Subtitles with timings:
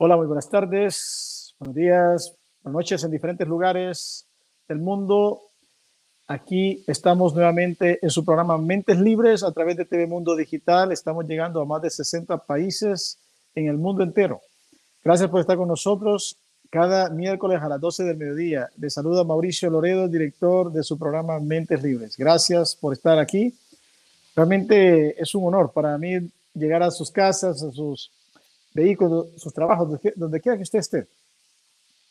[0.00, 4.28] Hola, muy buenas tardes, buenos días, buenas noches en diferentes lugares
[4.68, 5.40] del mundo.
[6.28, 10.92] Aquí estamos nuevamente en su programa Mentes Libres a través de TV Mundo Digital.
[10.92, 13.18] Estamos llegando a más de 60 países
[13.56, 14.40] en el mundo entero.
[15.02, 16.36] Gracias por estar con nosotros
[16.70, 18.68] cada miércoles a las 12 del mediodía.
[18.76, 22.16] Le saluda Mauricio Loredo, director de su programa Mentes Libres.
[22.16, 23.52] Gracias por estar aquí.
[24.36, 26.20] Realmente es un honor para mí
[26.54, 28.12] llegar a sus casas, a sus
[28.78, 31.08] vehículos, sus trabajos, donde quiera que usted esté.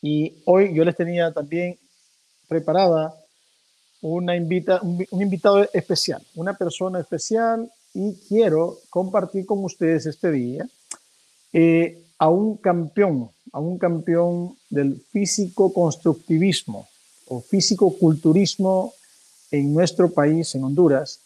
[0.02, 1.78] Y hoy yo les tenía también
[2.46, 3.14] preparada
[4.00, 10.68] una invita, un, invitado especial, una persona especial y quiero compartir con ustedes este día
[11.52, 16.86] eh, a un campeón, a un campeón del físico-constructivismo
[17.26, 18.92] o físico-culturismo
[19.50, 21.20] en nuestro país, en Honduras,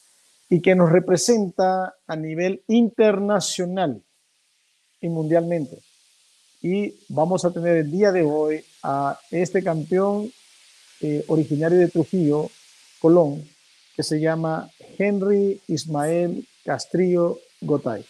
[0.48, 4.02] y que nos representa a nivel internacional
[5.02, 5.82] y mundialmente.
[6.62, 10.32] Y vamos a tener el día de hoy a este campeón
[11.00, 12.49] eh, originario de Trujillo,
[13.00, 13.44] Colón,
[13.96, 18.06] que se llama Henry Ismael Castrillo Gotay.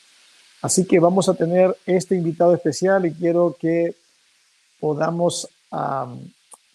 [0.61, 3.97] Así que vamos a tener este invitado especial y quiero que
[4.79, 5.49] podamos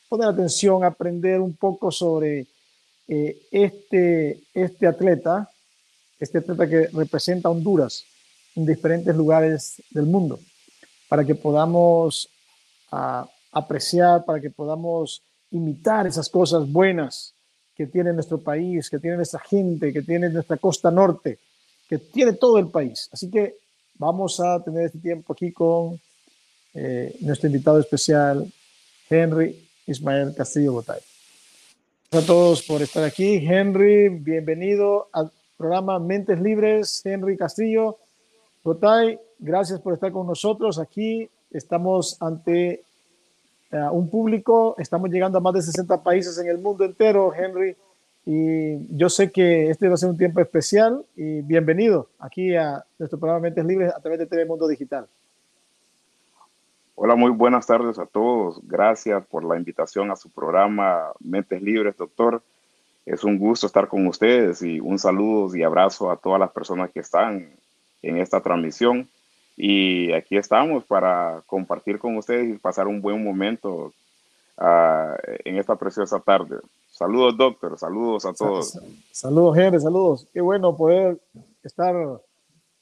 [0.09, 2.47] poner atención, aprender un poco sobre
[3.07, 5.49] eh, este, este atleta,
[6.19, 8.03] este atleta que representa Honduras
[8.57, 10.39] en diferentes lugares del mundo,
[11.07, 12.27] para que podamos
[12.91, 15.21] ah, apreciar, para que podamos
[15.51, 17.35] imitar esas cosas buenas
[17.75, 21.37] que tiene nuestro país, que tiene nuestra gente, que tiene nuestra costa norte,
[21.87, 23.07] que tiene todo el país.
[23.11, 23.57] Así que
[23.93, 26.01] vamos a tener este tiempo aquí con
[26.73, 28.51] eh, nuestro invitado especial,
[29.07, 30.99] Henry Ismael Castillo Botay.
[32.09, 33.35] Gracias a todos por estar aquí.
[33.35, 37.05] Henry, bienvenido al programa Mentes Libres.
[37.05, 37.99] Henry Castillo,
[38.63, 40.79] Gotay, gracias por estar con nosotros.
[40.79, 42.83] Aquí estamos ante
[43.71, 47.75] eh, un público, estamos llegando a más de 60 países en el mundo entero, Henry,
[48.25, 52.83] y yo sé que este va a ser un tiempo especial y bienvenido aquí a
[52.99, 55.07] nuestro programa Mentes Libres a través de TV Mundo Digital.
[56.95, 58.59] Hola, muy buenas tardes a todos.
[58.63, 62.41] Gracias por la invitación a su programa Mentes Libres, doctor.
[63.05, 66.91] Es un gusto estar con ustedes y un saludo y abrazo a todas las personas
[66.91, 67.51] que están
[68.01, 69.07] en esta transmisión.
[69.55, 73.91] Y aquí estamos para compartir con ustedes y pasar un buen momento
[74.57, 76.57] uh, en esta preciosa tarde.
[76.91, 77.77] Saludos, doctor.
[77.77, 78.79] Saludos a todos.
[79.11, 79.79] Saludos, Henry.
[79.79, 80.27] Saludos.
[80.33, 81.19] Qué bueno poder
[81.63, 81.95] estar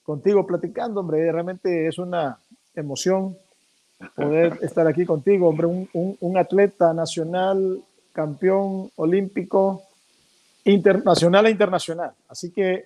[0.04, 1.32] contigo platicando, hombre.
[1.32, 2.40] Realmente es una
[2.76, 3.38] emoción
[4.16, 5.68] poder estar aquí contigo, hombre.
[5.68, 7.82] Un, un, un atleta nacional,
[8.14, 9.84] campeón olímpico,
[10.66, 12.12] internacional e internacional.
[12.28, 12.86] Así que,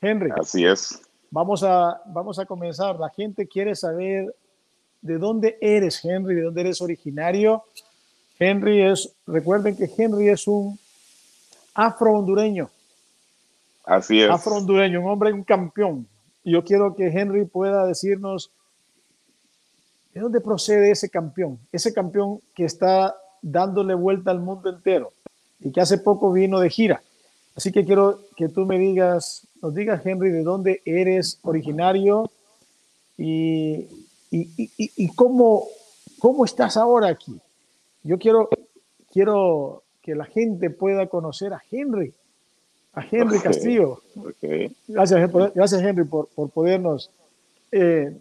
[0.00, 0.30] Henry.
[0.36, 1.00] Así es.
[1.34, 3.00] Vamos a, vamos a comenzar.
[3.00, 4.32] La gente quiere saber
[5.02, 7.64] de dónde eres, Henry, de dónde eres originario.
[8.38, 10.78] Henry es, recuerden que Henry es un
[11.74, 12.70] afro-hondureño.
[13.84, 14.30] Así es.
[14.30, 16.06] Afro-hondureño, un hombre, un campeón.
[16.44, 18.52] Y yo quiero que Henry pueda decirnos
[20.12, 25.10] de dónde procede ese campeón, ese campeón que está dándole vuelta al mundo entero
[25.58, 27.02] y que hace poco vino de gira.
[27.56, 32.30] Así que quiero que tú me digas nos digas, Henry, de dónde eres originario
[33.16, 33.88] y,
[34.30, 35.68] y, y, cómo,
[36.18, 37.40] cómo estás ahora aquí.
[38.02, 38.50] Yo quiero,
[39.10, 42.12] quiero que la gente pueda conocer a Henry,
[42.92, 44.02] a Henry Castillo.
[44.86, 47.10] Gracias, gracias, Henry, por, por podernos
[47.72, 48.14] eh,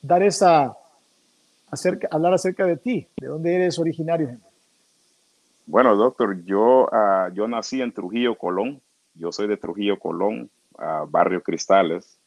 [0.00, 0.74] dar esa,
[1.70, 4.45] acerca, hablar acerca de ti, de dónde eres originario, Henry.
[5.66, 8.80] Bueno, doctor, yo, uh, yo nací en Trujillo, Colón,
[9.14, 10.50] yo soy de Trujillo, Colón,
[11.08, 12.18] Barrio Cristales.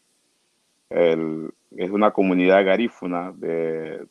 [0.89, 4.05] es una comunidad garífuna de,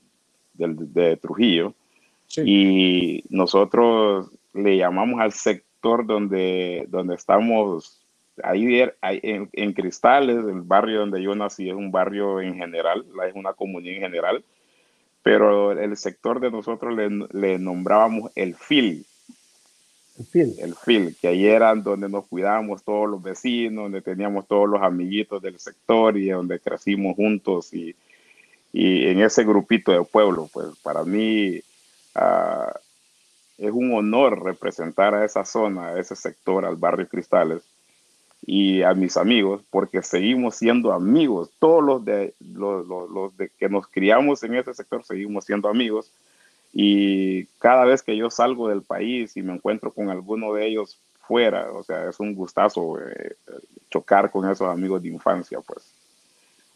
[0.54, 1.74] de, Trujillo.
[2.36, 8.06] Y nosotros le llamamos al sector donde, donde estamos,
[8.42, 13.34] ahí, en, en, Cristales, el barrio donde yo nací es un barrio en general, es
[13.34, 14.44] una comunidad en general,
[15.22, 19.06] pero el sector de nosotros le, le nombrábamos el FIL,
[20.18, 20.26] el
[20.74, 21.06] FIL.
[21.06, 25.40] El que ahí era donde nos cuidábamos todos los vecinos, donde teníamos todos los amiguitos
[25.40, 27.94] del sector y donde crecimos juntos y,
[28.72, 31.60] y en ese grupito de pueblo, pues para mí
[32.16, 32.78] uh,
[33.58, 37.62] es un honor representar a esa zona, a ese sector, al barrio Cristales
[38.46, 43.50] y a mis amigos, porque seguimos siendo amigos, todos los de los, los, los de
[43.58, 46.12] que nos criamos en ese sector seguimos siendo amigos
[46.80, 50.96] y cada vez que yo salgo del país y me encuentro con alguno de ellos
[51.26, 53.34] fuera, o sea, es un gustazo eh,
[53.90, 55.92] chocar con esos amigos de infancia, pues.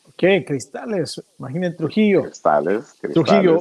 [0.09, 2.23] Ok, cristales, imaginen Trujillo.
[2.25, 3.13] Cristales, cristales.
[3.15, 3.59] Trujillo,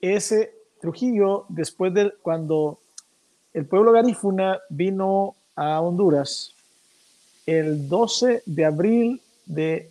[0.00, 2.78] ese Trujillo, después de cuando
[3.52, 6.54] el pueblo garífuna vino a Honduras,
[7.46, 9.90] el 12 de abril de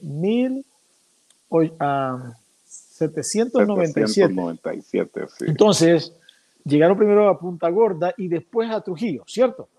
[3.00, 5.28] 1797.
[5.42, 6.14] Entonces,
[6.64, 9.70] llegaron primero a Punta Gorda y después a Trujillo, ¿cierto?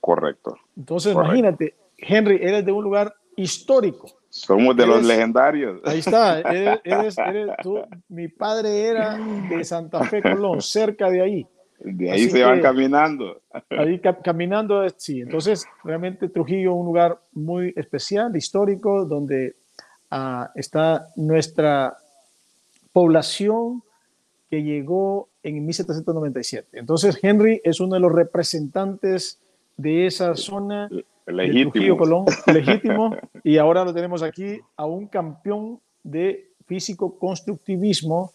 [0.00, 0.56] Correcto.
[0.76, 4.08] Entonces, imagínate, Henry, eres de un lugar histórico.
[4.28, 5.80] Somos de los legendarios.
[5.84, 6.40] Ahí está,
[6.84, 7.16] eres,
[7.62, 9.18] tú, mi padre era
[9.48, 11.46] de Santa Fe, Colón, cerca de ahí.
[11.78, 13.42] De ahí se van caminando.
[13.70, 15.20] Ahí caminando, sí.
[15.20, 19.56] Entonces, realmente Trujillo, un lugar muy especial, histórico, donde
[20.10, 21.96] ah, está nuestra
[22.96, 23.82] población
[24.48, 26.78] que llegó en 1797.
[26.78, 29.38] Entonces, Henry es uno de los representantes
[29.76, 30.88] de esa zona.
[31.26, 31.98] Legítimo.
[31.98, 33.14] Colón, legítimo.
[33.44, 38.32] y ahora lo tenemos aquí a un campeón de físico-constructivismo.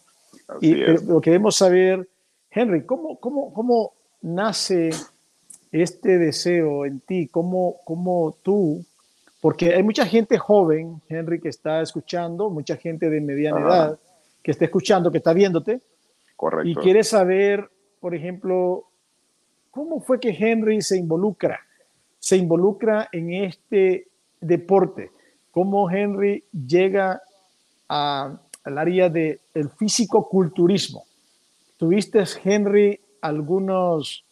[0.60, 2.08] Y lo queremos saber,
[2.48, 4.90] Henry, ¿cómo, cómo, cómo nace
[5.72, 7.26] este deseo en ti?
[7.26, 8.84] ¿Cómo, cómo tú
[9.40, 13.98] porque hay mucha gente joven, Henry, que está escuchando, mucha gente de mediana edad
[14.42, 15.80] que está escuchando, que está viéndote.
[16.36, 16.68] Correcto.
[16.68, 17.70] Y quiere saber,
[18.00, 18.88] por ejemplo,
[19.70, 21.60] cómo fue que Henry se involucra,
[22.18, 24.08] se involucra en este
[24.40, 25.10] deporte,
[25.50, 27.22] cómo Henry llega
[27.88, 31.04] al área del físico-culturismo.
[31.76, 34.24] ¿Tuviste, Henry, algunos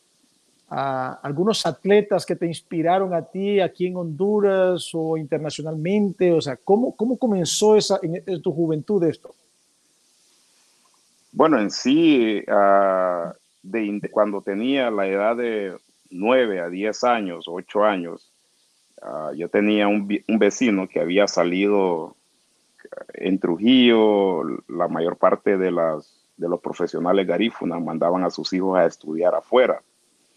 [0.71, 6.33] algunos atletas que te inspiraron a ti aquí en Honduras o internacionalmente?
[6.33, 9.35] O sea, ¿cómo, cómo comenzó esa, en, tu juventud esto?
[11.33, 13.33] Bueno, en sí, ah,
[13.63, 15.77] de, cuando tenía la edad de
[16.11, 18.33] 9 a 10 años, 8 años,
[19.03, 22.17] ah, yo tenía un, un, vecino que había salido
[23.15, 28.79] en Trujillo, la mayor parte de, las, de los profesionales garífunas mandaban a sus hijos
[28.79, 29.83] a estudiar afuera.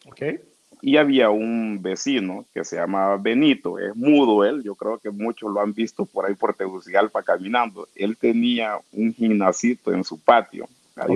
[0.06, 0.40] Okay.
[0.82, 5.50] Y había un vecino que se llamaba Benito, es mudo él, yo creo que muchos
[5.50, 7.88] lo han visto por ahí por Tegucigalpa caminando.
[7.96, 11.16] Él tenía un gimnasito en su patio, ahí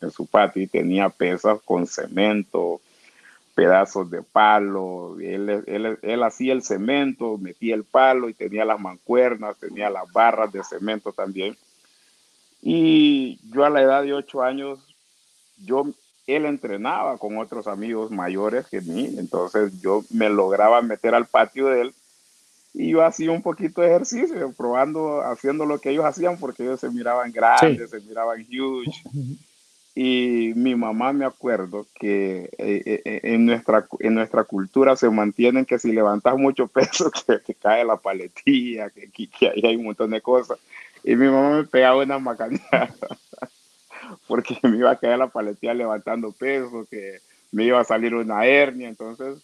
[0.00, 2.80] en su patio, y tenía pesas con cemento,
[3.54, 5.16] pedazos de palo.
[5.20, 10.10] Él, él, él hacía el cemento, metía el palo y tenía las mancuernas, tenía las
[10.12, 11.56] barras de cemento también.
[12.62, 14.78] Y yo a la edad de ocho años,
[15.56, 15.86] yo
[16.26, 21.68] él entrenaba con otros amigos mayores que mí, entonces yo me lograba meter al patio
[21.68, 21.94] de él
[22.74, 26.80] y yo hacía un poquito de ejercicio, probando, haciendo lo que ellos hacían, porque ellos
[26.80, 28.92] se miraban grandes, se miraban huge.
[29.94, 35.10] Y mi mamá me acuerdo que eh, eh, eh, en, nuestra, en nuestra cultura se
[35.10, 39.76] mantienen que si levantas mucho peso que te cae la paletilla, que, que, ahí hay
[39.76, 40.58] un montón de cosas.
[41.02, 42.94] Y mi mamá me pegaba una macaneada
[44.28, 47.18] porque me iba a caer la paletilla levantando peso, que
[47.50, 49.38] me iba a salir una hernia, entonces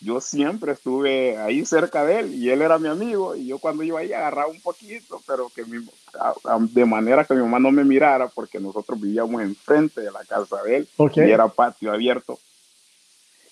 [0.00, 3.82] yo siempre estuve ahí cerca de él y él era mi amigo y yo cuando
[3.82, 8.28] iba ahí agarraba un poquito, pero que de manera que mi mamá no me mirara
[8.28, 12.38] porque nosotros vivíamos enfrente de la casa de él y era patio abierto.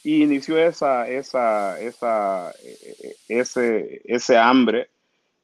[0.05, 4.91] Y inició esa, esa, esa, e, e, ese, ese hambre,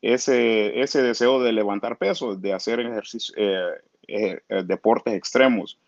[0.03, 5.79] ese, ese deseo de levantar peso, de hacer ejercicio, eh, eh, eh, deportes extremos.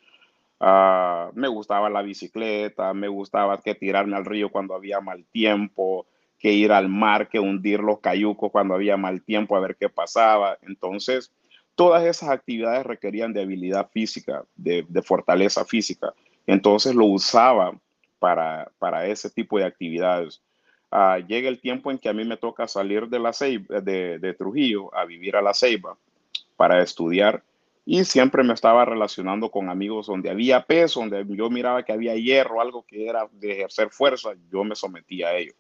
[0.62, 6.06] Ah, me gustaba la bicicleta, me gustaba que tirarme al río cuando había mal tiempo,
[6.38, 9.88] que ir al mar, que hundir los cayucos cuando había mal tiempo a ver qué
[9.88, 10.58] pasaba.
[10.62, 11.32] Entonces,
[11.74, 16.12] todas esas actividades requerían de habilidad física, de, fortaleza física.
[16.46, 17.72] Entonces lo usaba
[18.18, 20.42] para, para ese tipo de actividades.
[20.92, 24.18] Uh, llega el tiempo en que a mí me toca salir de, la Ceiba, de,
[24.18, 25.96] de Trujillo a vivir a la Ceiba
[26.56, 27.42] para estudiar
[27.84, 32.14] y siempre me estaba relacionando con amigos donde había peso, donde yo miraba que había
[32.14, 35.52] hierro, algo que era de ejercer fuerza, yo me sometía a ello.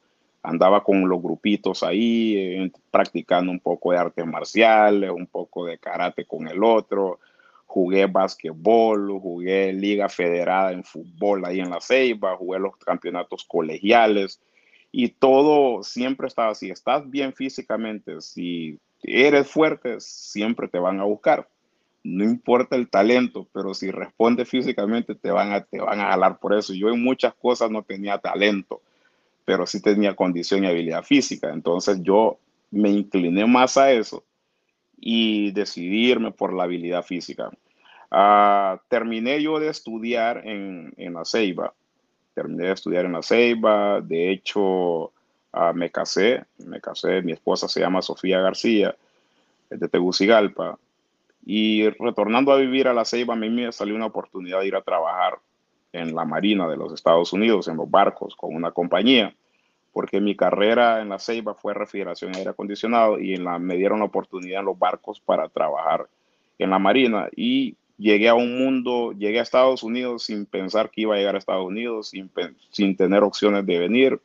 [0.42, 5.78] Andaba con los grupitos ahí, eh, practicando un poco de artes marciales, un poco de
[5.78, 7.20] karate con el otro.
[7.66, 14.40] Jugué básquetbol, jugué liga federada en fútbol ahí en la Ceiba, jugué los campeonatos colegiales
[14.92, 21.04] y todo siempre estaba, si estás bien físicamente, si eres fuerte, siempre te van a
[21.04, 21.48] buscar
[22.02, 26.38] no importa el talento, pero si responde físicamente te van a, te van a jalar
[26.38, 26.72] por eso.
[26.72, 28.80] Yo en muchas cosas no tenía talento,
[29.44, 31.50] pero sí tenía condición y habilidad física.
[31.52, 32.38] Entonces yo
[32.70, 34.24] me incliné más a eso
[34.96, 37.50] y decidirme por la habilidad física.
[38.10, 41.72] Ah, terminé yo de estudiar en, en, la Ceiba.
[42.34, 44.00] Terminé de estudiar en la Ceiba.
[44.00, 45.12] De hecho,
[45.52, 46.44] ah, me casé.
[46.58, 47.22] Me casé.
[47.22, 48.94] Mi esposa se llama Sofía García
[49.70, 50.78] de Tegucigalpa.
[51.44, 54.76] Y retornando a vivir a la Ceiba, a mí me salió una oportunidad de ir
[54.76, 55.38] a trabajar
[55.92, 59.34] en la Marina de los Estados Unidos, en los barcos, con una compañía,
[59.92, 63.98] porque mi carrera en la Ceiba fue refrigeración y aire acondicionado y en me dieron
[63.98, 66.06] la oportunidad en los barcos para trabajar
[66.58, 67.28] en la Marina.
[67.34, 71.34] Y llegué a un mundo, llegué a Estados Unidos sin pensar que iba a llegar
[71.34, 72.30] a Estados Unidos, sin,
[72.70, 74.20] sin tener opciones de venir.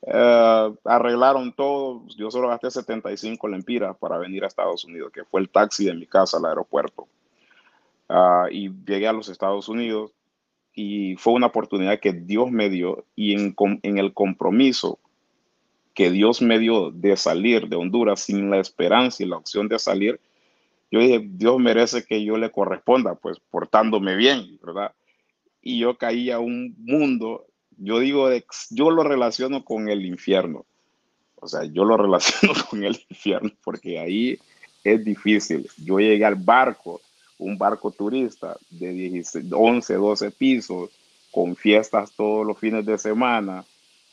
[0.00, 2.04] Uh, arreglaron todo.
[2.16, 5.94] Yo solo gasté 75 lempiras para venir a Estados Unidos, que fue el taxi de
[5.94, 7.08] mi casa al aeropuerto.
[8.08, 10.12] Uh, y llegué a los Estados Unidos
[10.72, 15.00] y fue una oportunidad que Dios me dio y en, en, el compromiso
[15.92, 19.80] que Dios me dio de salir de Honduras sin la esperanza y la opción de
[19.80, 20.20] salir,
[20.90, 24.92] yo dije, Dios merece que yo le corresponda, pues portándome bien, ¿verdad?
[25.60, 27.47] Y yo caí a un mundo,
[27.78, 28.28] yo digo,
[28.70, 30.66] yo lo relaciono con el infierno.
[31.36, 34.38] O sea, yo lo relaciono con el infierno porque ahí
[34.84, 35.68] es difícil.
[35.78, 37.00] Yo llegué al barco
[37.38, 40.90] un barco turista de 11, 12 pisos,
[41.30, 43.64] con fiestas todos los fines de semana,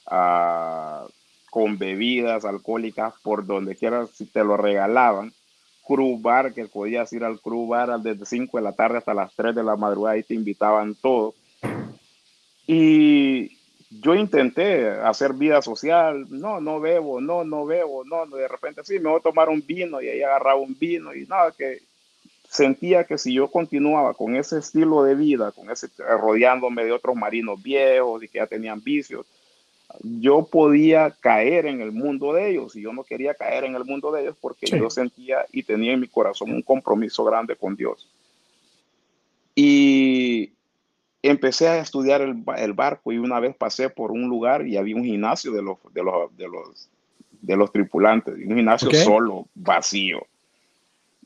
[0.06, 1.08] ah,
[1.50, 5.34] con bebidas alcohólicas por donde quiera, si te lo regalaban.
[5.88, 9.34] Crew bar, que podías ir al crew bar desde 5 de la tarde hasta las
[9.36, 11.34] 3 de la madrugada y te invitaban todo.
[12.68, 13.58] Y
[13.90, 19.00] yo intenté hacer vida social, no, no bebo, no, no bebo, no, de repente sí,
[19.00, 21.80] me voy a tomar un vino y ahí agarraba un vino y nada, que
[22.50, 27.16] sentía que si yo continuaba con ese estilo de vida, con ese rodeándome de otros
[27.16, 29.26] marinos viejos y que ya tenían vicios,
[30.02, 33.86] yo podía caer en el mundo de ellos y yo no quería caer en el
[33.86, 37.76] mundo de ellos porque yo sentía y tenía en mi corazón un compromiso grande con
[37.76, 38.10] Dios.
[39.54, 40.25] Y
[41.30, 44.96] empecé a estudiar el, el, barco y una vez pasé por un lugar y había
[44.96, 46.90] un gimnasio de los, de los, de los,
[47.42, 50.26] de los tripulantes, un gimnasio solo, vacío.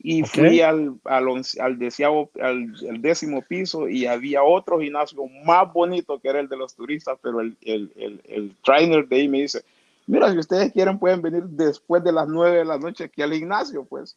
[0.02, 6.28] Y fui al, al, al, al, décimo piso y había otro gimnasio más bonito que
[6.28, 9.62] era el de los turistas, pero el, el, el, el trainer de ahí me dice,
[10.06, 13.34] mira, si ustedes quieren pueden venir después de las nueve de la noche aquí al
[13.34, 14.16] gimnasio, pues.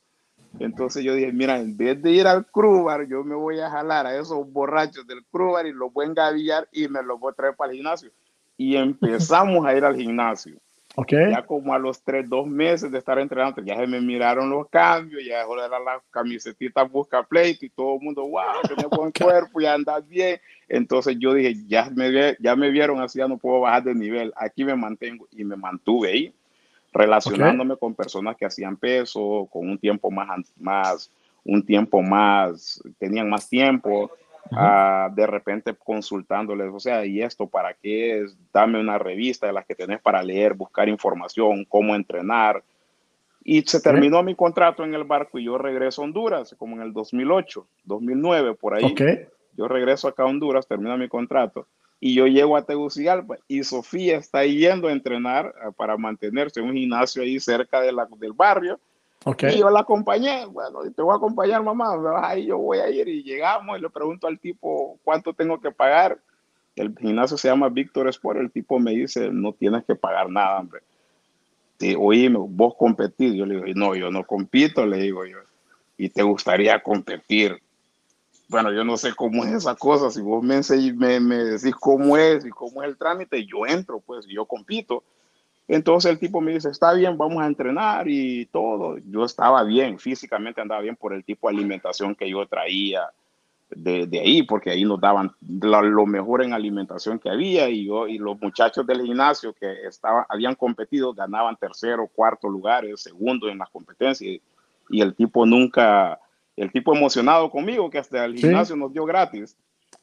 [0.59, 4.05] Entonces yo dije, mira, en vez de ir al Crubar, yo me voy a jalar
[4.05, 7.35] a esos borrachos del Crubar y los voy a engavillar y me los voy a
[7.35, 8.11] traer para el gimnasio.
[8.57, 10.57] Y empezamos a ir al gimnasio.
[10.95, 11.31] Okay.
[11.31, 14.69] Ya como a los tres, dos meses de estar entrenando, ya se me miraron los
[14.69, 18.85] cambios, ya dejó de dar la camisetita busca pleito y todo el mundo, wow, tiene
[18.85, 20.39] buen cuerpo, ya andas bien.
[20.67, 24.31] Entonces yo dije, ya me, ya me vieron así, ya no puedo bajar de nivel,
[24.35, 26.33] aquí me mantengo y me mantuve ahí,
[26.93, 31.11] relacionándome con personas que hacían peso, con un tiempo más, más,
[31.43, 34.11] un tiempo más, tenían más tiempo,
[34.51, 38.37] de repente consultándoles, o sea, ¿y esto para qué es?
[38.53, 42.63] Dame una revista de las que tenés para leer, buscar información, cómo entrenar.
[43.43, 46.83] Y se terminó mi contrato en el barco y yo regreso a Honduras, como en
[46.83, 48.95] el 2008, 2009, por ahí.
[49.57, 51.67] Yo regreso acá a Honduras, termino mi contrato
[52.05, 56.65] y yo llego a Tegucigalpa y Sofía está yendo a entrenar ah, para mantenerse en
[56.65, 58.77] un gimnasio ahí cerca de la, del barrio
[59.25, 63.07] y yo la acompañé, bueno, te voy a acompañar, mamá, ahí yo voy a ir
[63.07, 66.19] y llegamos y le pregunto al tipo cuánto tengo que pagar.
[66.75, 70.59] El gimnasio se llama Víctor Sport, el tipo me dice, no tienes que pagar nada,
[70.59, 70.81] hombre.
[71.79, 73.33] Sí, oíme, vos competís.
[73.33, 75.37] Yo le digo, no, yo no compito, le digo yo.
[75.97, 77.61] Y te gustaría competir.
[78.53, 80.09] Bueno, yo no sé cómo es esa cosa.
[80.09, 80.61] Si vos me,
[80.93, 85.03] me, me decís cómo es y cómo es el trámite, yo entro, pues, yo compito
[85.67, 88.97] entonces el tipo me dice, está bien, vamos a entrenar y todo.
[89.09, 93.09] Yo estaba bien, físicamente andaba bien por el tipo de alimentación que yo traía
[93.69, 98.07] de, de ahí, porque ahí nos daban lo, mejor en alimentación que había y yo
[98.07, 103.57] y los muchachos del gimnasio que estaban, habían competido ganaban tercero, cuarto lugares, segundo en
[103.57, 104.41] las competencias
[104.89, 106.19] y el tipo nunca,
[106.55, 109.57] el tipo emocionado conmigo que hasta el gimnasio nos dio gratis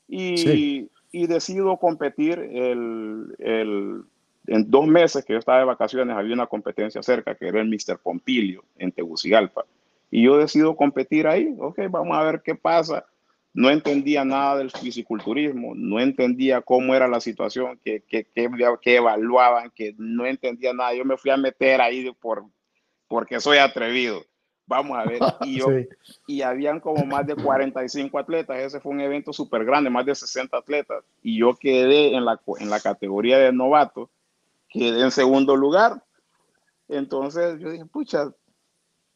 [0.09, 4.03] y, y decido competir el, el
[4.47, 7.69] en dos meses que yo estaba de vacaciones había una competencia cerca que era el
[7.69, 7.99] Mr.
[8.03, 9.65] Pompilio en Tegucigalpa.
[10.11, 11.55] Y yo decido competir ahí.
[11.59, 13.05] Ok, vamos a ver qué pasa.
[13.53, 19.71] No entendía nada del fisiculturismo, no entendía cómo era la situación, que, que, que, evaluaban,
[19.71, 20.95] que no entendía nada.
[20.95, 22.45] Yo me fui a meter ahí por,
[23.09, 24.25] porque soy atrevido.
[24.71, 25.19] Vamos a ver.
[25.45, 25.67] Y, yo,
[26.29, 28.57] y habían como más de 45 atletas.
[28.57, 31.03] Ese fue un evento súper grande, más de 60 atletas.
[31.25, 34.09] Y yo quedé en la, en la categoría de novato
[34.69, 36.05] quedé en segundo lugar.
[36.89, 38.33] Entonces yo dije, pucha,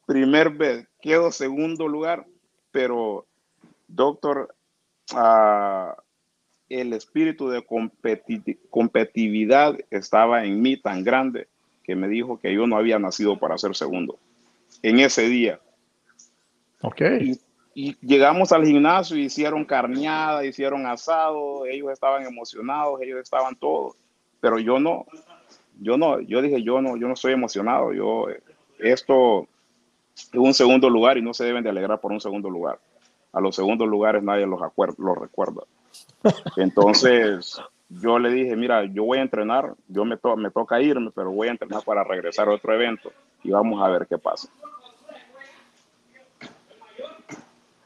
[0.07, 2.27] primer vez, quedo segundo lugar,
[2.73, 3.25] pero
[3.87, 4.53] doctor,
[5.15, 5.97] ah,
[6.69, 7.65] el espíritu de
[8.71, 11.47] competitividad estaba en mí tan grande
[11.85, 14.19] que me dijo que yo no había nacido para ser segundo.
[14.85, 15.59] En ese día,
[16.85, 17.01] Ok.
[17.21, 17.41] Y,
[17.75, 23.97] y llegamos al gimnasio, hicieron carneada, hicieron asado, ellos estaban emocionados, ellos estaban todos,
[24.39, 25.07] pero yo no,
[25.81, 28.27] yo no, yo dije, yo no, yo no estoy emocionado, yo,
[28.79, 29.49] esto
[30.15, 32.79] es un segundo lugar y no se deben de alegrar por un segundo lugar.
[33.33, 34.61] A los segundos lugares nadie los,
[34.99, 35.63] los recuerda.
[36.57, 41.33] Entonces, yo le dije, mira, yo voy a entrenar, yo me, me toca irme, pero
[41.33, 43.11] voy a entrenar para regresar a otro evento
[43.43, 44.51] y vamos a ver qué pasa.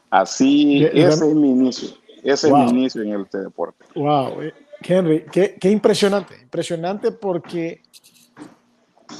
[0.09, 1.89] Así, ese es mi inicio.
[2.23, 3.85] Ese es mi inicio en este deporte.
[3.95, 6.35] Wow, eh, Henry, qué, qué impresionante.
[6.41, 7.81] Impresionante porque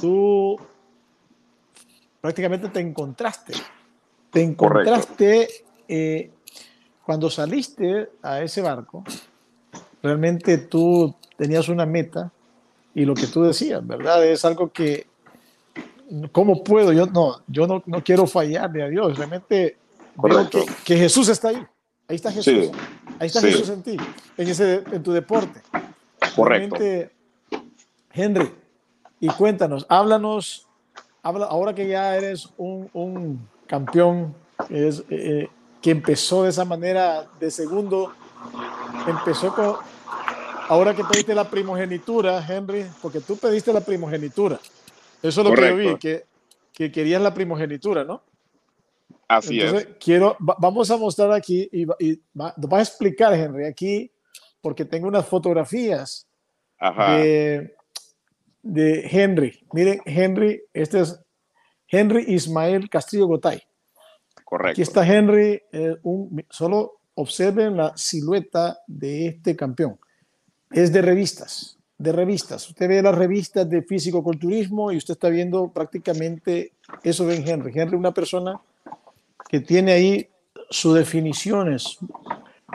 [0.00, 0.58] tú
[2.20, 3.54] prácticamente te encontraste.
[4.30, 5.48] Te encontraste
[5.88, 6.30] eh,
[7.04, 9.04] cuando saliste a ese barco.
[10.02, 12.30] Realmente tú tenías una meta
[12.94, 14.24] y lo que tú decías, ¿verdad?
[14.24, 15.06] Es algo que,
[16.32, 16.92] ¿cómo puedo?
[16.92, 19.16] Yo no, yo no, no quiero fallarle a Dios.
[19.16, 19.76] Realmente
[20.50, 21.66] que, que, Jesús está ahí.
[22.08, 22.70] Ahí está Jesús.
[23.18, 23.96] Ahí está Jesús en ti,
[24.36, 25.60] en, ese, en tu deporte.
[26.34, 26.76] Correcto.
[28.12, 28.50] Henry,
[29.20, 30.66] y cuéntanos, háblanos,
[31.22, 34.34] habla, ahora que ya eres un, un campeón
[34.68, 35.48] es, eh,
[35.80, 38.12] que empezó de esa manera de segundo,
[39.06, 39.76] empezó con,
[40.68, 44.58] ahora que pediste la primogenitura, Henry, porque tú pediste la primogenitura.
[45.22, 46.24] Eso es lo que yo vi, que,
[46.72, 48.22] que querías la primogenitura, ¿no?
[49.30, 49.96] Así Entonces, es.
[50.00, 54.10] Quiero, vamos a mostrar aquí y, y va, a explicar, Henry, aquí,
[54.60, 56.26] porque tengo unas fotografías
[56.80, 57.72] De,
[58.60, 59.64] de Henry.
[59.72, 61.20] Miren, Henry, este es
[61.86, 63.62] Henry Ismael Castillo Gotay.
[64.44, 64.72] Correcto.
[64.72, 69.96] Aquí está Henry, eh, un, solo observen la silueta de este campeón.
[70.72, 72.68] Es de revistas, de revistas.
[72.68, 76.72] Usted ve las revistas de físico-culturismo y usted está viendo prácticamente
[77.04, 77.70] eso de Henry.
[77.72, 78.60] Henry, una persona
[79.50, 80.28] que tiene ahí
[80.70, 81.98] sus definiciones.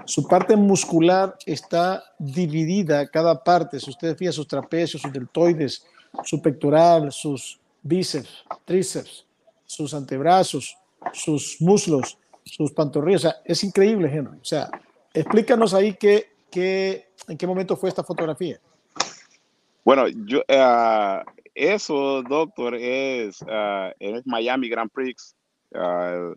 [0.04, 3.80] Su parte muscular está dividida, cada parte.
[3.80, 5.86] Si ustedes fijan sus trapecios, sus deltoides,
[6.24, 9.26] su pectoral, sus bíceps, tríceps,
[9.66, 10.78] sus antebrazos,
[11.14, 13.24] sus muslos, sus pantorrillas.
[13.24, 14.38] O sea, es increíble, Henry.
[14.38, 14.70] O sea,
[15.14, 18.60] explícanos ahí qué, qué, en qué momento fue esta fotografía.
[19.86, 25.36] Bueno, yo, uh, eso, doctor, es, uh, es Miami Grand Prix.
[25.74, 26.36] Uh,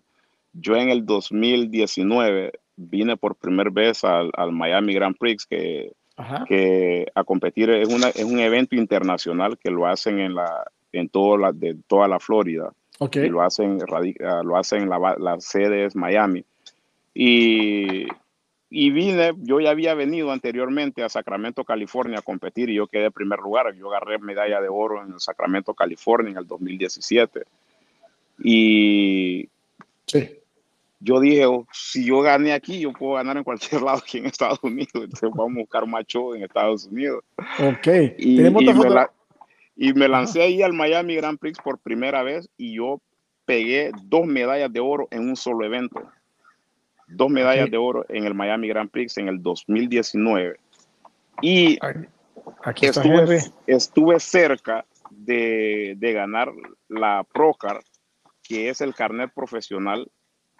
[0.52, 5.92] yo en el 2019 vine por primera vez al, Miami Grand Prix que,
[6.46, 11.08] que a competir es, una, es un evento internacional que lo hacen en, la, en
[11.08, 12.72] toda, la, de toda la Florida.
[13.00, 13.26] Okay.
[13.26, 13.78] Y lo hacen,
[14.24, 16.44] ah, lo hacen la, la sede es Miami.
[17.14, 18.06] Y,
[18.70, 23.06] y vine, yo ya había venido anteriormente a Sacramento, California a competir y yo quedé
[23.06, 23.74] en primer lugar.
[23.74, 27.44] Yo agarré medalla de oro en Sacramento, California en el 2017.
[28.42, 29.48] Y
[30.09, 30.38] sí
[31.01, 34.27] yo dije, oh, si yo gané aquí, yo puedo ganar en cualquier lado aquí en
[34.27, 34.90] Estados Unidos.
[34.94, 37.25] Entonces vamos a buscar macho en Estados Unidos.
[37.59, 37.87] Ok.
[38.18, 38.62] Y, y, me,
[39.77, 43.01] y me, lancé ahí al Miami Grand Prix por primera vez y yo
[43.44, 46.03] pegué dos medallas de oro en un solo evento.
[47.07, 47.71] Dos medallas okay.
[47.71, 50.59] de oro en el Miami Grand Prix en el 2019.
[51.40, 51.79] Y
[52.64, 56.53] aquí estuve, estuve cerca de, de ganar
[56.88, 57.81] la Procar,
[58.48, 60.11] que es el carnet profesional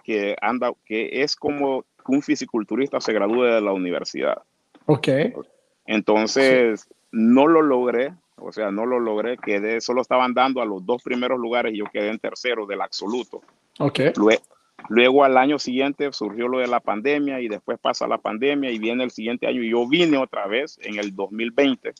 [0.05, 4.42] que anda, que es como un fisiculturista se gradúe de la universidad.
[4.87, 5.09] Ok.
[5.87, 6.88] Entonces, sí.
[7.12, 11.03] no lo logré, o sea, no lo logré, quedé, solo estaban dando a los dos
[11.03, 13.42] primeros lugares y yo quedé en tercero del absoluto.
[13.79, 14.01] Ok.
[14.16, 14.42] Luego,
[14.88, 18.79] luego al año siguiente surgió lo de la pandemia y después pasa la pandemia y
[18.79, 21.92] viene el siguiente año y yo vine otra vez en el 2020.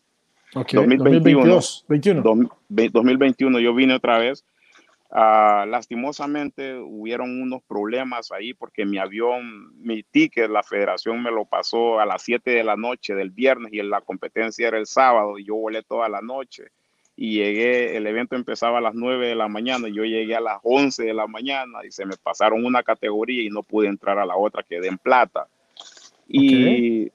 [0.55, 0.79] Okay.
[0.79, 2.51] 2021, 2021.
[2.68, 4.44] 2021 yo vine otra vez
[5.11, 11.47] Uh, lastimosamente hubieron unos problemas ahí porque mi avión, mi ticket, la federación me lo
[11.47, 15.38] pasó a las 7 de la noche del viernes y la competencia era el sábado
[15.38, 16.64] y yo volé toda la noche
[17.21, 20.40] y llegué, el evento empezaba a las 9 de la mañana y yo llegué a
[20.40, 24.21] las 11 de la mañana y se me pasaron una categoría y no pude entrar
[24.21, 25.49] a la otra, quedé en plata.
[26.29, 27.11] Y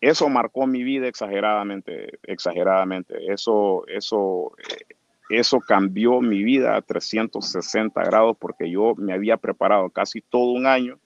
[0.00, 3.30] eso marcó mi vida exageradamente, exageradamente.
[3.30, 4.95] Eso, eso, eh,
[5.28, 10.66] eso cambió mi vida a 360 grados porque yo me había preparado casi todo un
[10.66, 10.98] año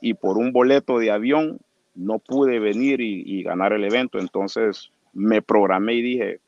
[0.00, 1.58] y por un boleto de avión
[1.94, 4.18] no pude venir y, y, ganar el evento.
[4.18, 6.40] Entonces me programé y dije,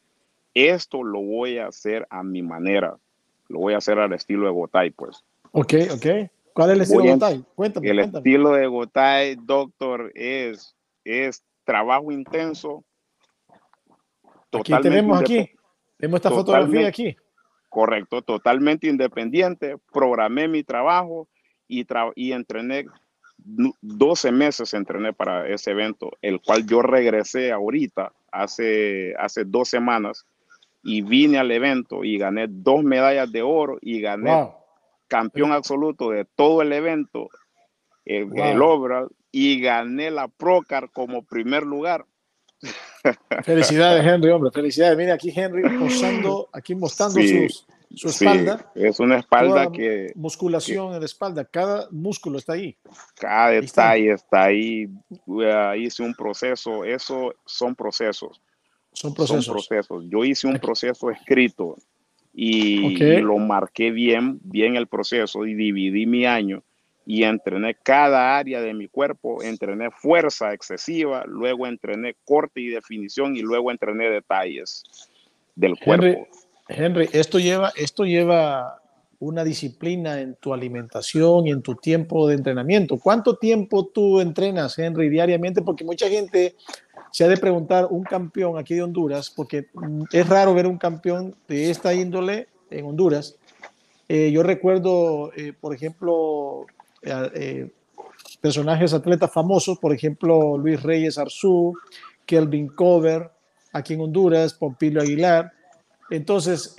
[0.53, 2.99] esto lo voy a hacer a mi manera.
[3.49, 5.25] Lo voy a hacer al estilo de Gotay, pues.
[5.53, 6.07] Ok, ok.
[6.53, 7.45] ¿Cuál es el estilo de Gotay?
[7.55, 7.89] Cuéntame.
[7.89, 8.19] El cuéntame.
[8.19, 12.85] estilo de Gotay, doctor, es, es trabajo intenso.
[14.53, 15.51] Aquí tenemos aquí
[15.99, 17.17] Vemos esta fotografía aquí.
[17.69, 19.77] Correcto, totalmente independiente.
[19.93, 21.29] Programé mi trabajo
[21.67, 22.87] y, y entrené
[23.39, 30.27] 12 meses entrené para ese evento, el cual yo regresé ahorita, hace, hace dos semanas,
[30.83, 34.49] y vine al evento y gané dos medallas de oro y gané
[35.09, 37.29] campeón absoluto de todo el evento,
[38.05, 42.07] el, obra, y gané la Procar como primer lugar.
[43.45, 44.97] Felicidades, Henry, hombre, felicidades.
[44.97, 47.21] Mira aquí Henry posando, aquí mostrando
[47.95, 48.71] su espalda.
[48.75, 50.13] es una espalda que...
[50.15, 52.77] Musculación en la espalda, cada músculo está ahí.
[53.15, 54.89] Cada detalle está ahí.
[55.79, 58.41] hice un proceso, eso son procesos.
[58.93, 60.05] Son procesos.
[60.09, 61.77] Yo hice un proceso escrito
[62.33, 66.63] y, lo marqué bien, bien el proceso y dividí mi año
[67.11, 73.35] y entrené cada área de mi cuerpo, entrené fuerza excesiva, luego entrené corte y definición
[73.35, 74.85] y luego entrené detalles
[75.57, 76.29] del cuerpo.
[76.69, 78.83] Henry, esto lleva, esto lleva
[79.21, 82.99] una disciplina en tu alimentación y en tu tiempo de entrenamiento.
[82.99, 85.63] ¿Cuánto tiempo tú entrenas, Henry, diariamente?
[85.63, 86.57] Porque mucha gente
[87.11, 89.69] se ha de preguntar, un campeón aquí de Honduras, porque
[90.13, 93.39] es raro ver un campeón de esta índole en Honduras.
[94.11, 96.67] Eh, yo recuerdo, eh, por ejemplo,
[97.03, 97.71] eh,
[98.41, 101.75] personajes atletas famosos, por ejemplo, Luis Reyes Arzú,
[102.27, 103.31] Kelvin Cover,
[103.73, 105.53] aquí en Honduras, Pompilio Aguilar.
[106.11, 106.75] Entonces,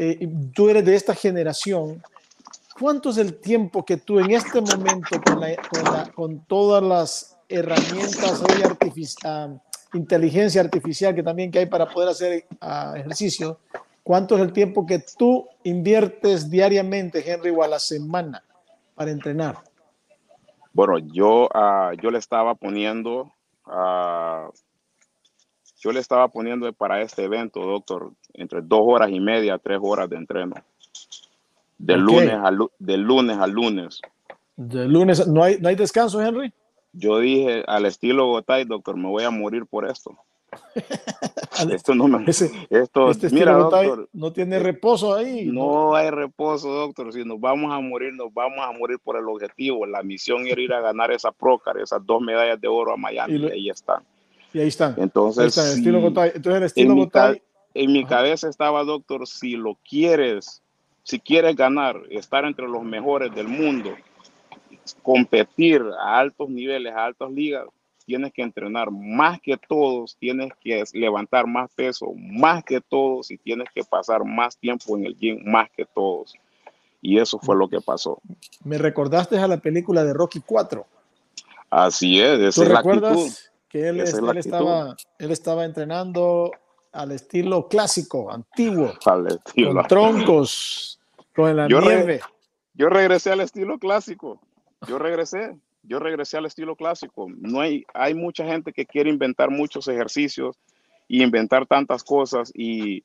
[0.53, 2.01] tú eres de esta generación.
[2.79, 5.21] ¿Cuánto es el tiempo que tú en este momento,
[6.15, 9.59] con, todas las herramientas artificiales,
[9.93, 13.59] inteligencia artificial que también que hay para poder hacer uh, ejercicio,
[14.03, 18.43] ¿cuánto es el tiempo que tú inviertes diariamente, Henry, o a la semana
[18.95, 19.57] para entrenar?
[20.79, 23.33] Bueno, yo, uh, yo le estaba poniendo,
[23.65, 24.49] uh,
[25.77, 30.09] yo le estaba poniendo para este evento, doctor, entre dos horas y media, tres horas
[30.09, 30.55] de entreno.
[31.77, 33.99] De, lunes, a, de lunes a lunes.
[34.55, 36.53] De lunes, ¿no hay, ¿no hay descanso, Henry?
[36.93, 40.17] yo dije al estilo Gotay, doctor, me voy a morir por esto.
[41.71, 42.25] esto no me.
[42.27, 45.45] esto, este mira, doctor, no tiene reposo ahí.
[45.45, 47.13] No, hay reposo, doctor.
[47.13, 49.85] Si nos vamos a morir, nos vamos a morir por el objetivo.
[49.85, 53.35] La misión era ir a ganar esa Procar, esas dos medallas de oro a Miami.
[53.35, 54.03] Y, ahí están.
[54.53, 54.95] Y ahí están.
[54.97, 56.31] Entonces, el estilo Gotay.
[56.35, 57.41] Entonces, el estilo en, Gotay,
[57.75, 60.61] mi, en mi cabeza estaba, doctor, si lo quieres,
[61.03, 63.91] si quieres ganar, estar entre los mejores del mundo,
[65.01, 67.65] competir a altos niveles, a altas ligas,
[68.09, 73.37] tienes que entrenar más que todos, tienes que levantar más peso más que todos y
[73.37, 76.33] tienes que pasar más tiempo en el gym más que todos.
[77.03, 78.19] Y eso fue lo que pasó.
[78.63, 80.87] Me recordaste a la película de Rocky 4.
[81.69, 86.51] Así es, esa ¿Tú recuerdas que él, estaba, él estaba entrenando
[86.91, 90.99] al estilo clásico, antiguo, con troncos,
[91.35, 92.21] con la nieve?
[92.73, 94.41] yo regresé al estilo clásico
[94.87, 95.57] yo regresé,
[95.89, 97.27] yo regresé al estilo clásico.
[97.35, 100.55] No hay, hay mucha gente que quiere inventar muchos ejercicios
[101.07, 103.03] y inventar tantas cosas y,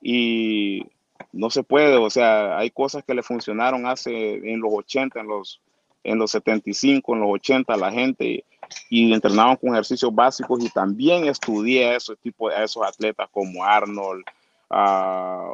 [0.00, 0.86] y
[1.32, 1.96] no se puede.
[1.96, 5.60] O sea, hay cosas que le funcionaron hace en los 80, en los,
[6.04, 8.44] en los 75, en los 80 la gente
[8.88, 13.64] y entrenaban con ejercicios básicos y también estudié a esos, tipo, a esos atletas como
[13.64, 14.24] Arnold,
[14.70, 15.52] a,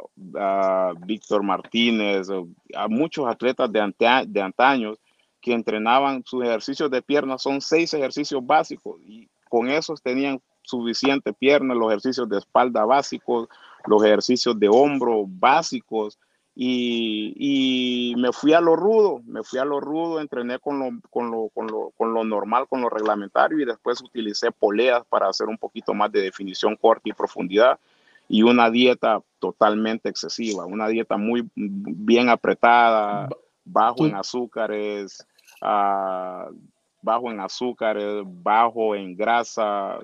[0.99, 2.27] Víctor Martínez,
[2.75, 3.91] a muchos atletas de,
[4.27, 4.99] de antaños
[5.41, 11.33] que entrenaban sus ejercicios de piernas, son seis ejercicios básicos y con esos tenían suficiente
[11.33, 13.49] pierna, los ejercicios de espalda básicos,
[13.85, 16.19] los ejercicios de hombro básicos
[16.55, 21.31] y, me fui a lo rudo, me fui a lo rudo, entrené con lo, con,
[21.31, 25.47] lo, con, lo, con lo normal, con lo reglamentario y después utilicé poleas para hacer
[25.47, 27.79] un poquito más de definición corta y profundidad
[28.27, 33.29] y una dieta totalmente excesiva, una dieta muy bien apretada,
[33.63, 35.25] bajo en azúcares,
[35.61, 36.53] uh,
[37.01, 39.99] bajo en azúcares, bajo en grasa.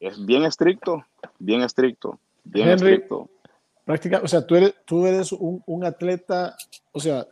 [0.00, 1.04] Es bien estricto,
[1.38, 3.28] bien estricto, bien estricto.
[3.84, 6.56] Práctica, o sea, tú eres, tú eres un, un, atleta,
[6.92, 7.26] o sea,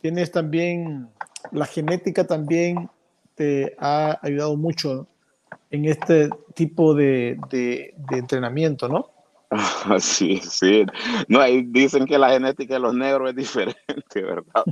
[0.00, 1.08] tienes también,
[1.50, 2.90] la genética también
[3.34, 5.06] te ha ayudado mucho
[5.70, 9.11] en este tipo de, de, de entrenamiento, ¿no?
[10.00, 10.84] Sí, sí.
[11.28, 13.76] No, dicen que la genética de los negros es diferente,
[14.14, 14.64] ¿verdad?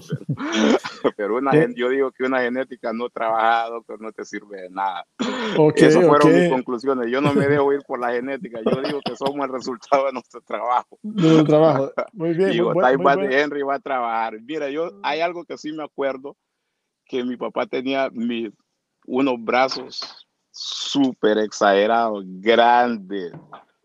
[1.16, 5.06] Pero, una, yo digo que una genética no trabajada, que no te sirve de nada.
[5.56, 7.10] Okay, Esas fueron mis conclusiones.
[7.10, 8.60] Yo no me dejo ir por la genética.
[8.64, 10.98] Yo digo que somos el resultado de nuestro trabajo.
[11.02, 11.92] nuestro trabajo.
[12.12, 12.50] Muy bien.
[12.50, 14.40] Digo, muy, muy Henry va a trabajar.
[14.42, 16.36] Mira, yo hay algo que sí me acuerdo,
[17.04, 18.50] que mi papá tenía mi,
[19.06, 23.32] unos brazos súper exagerados, grandes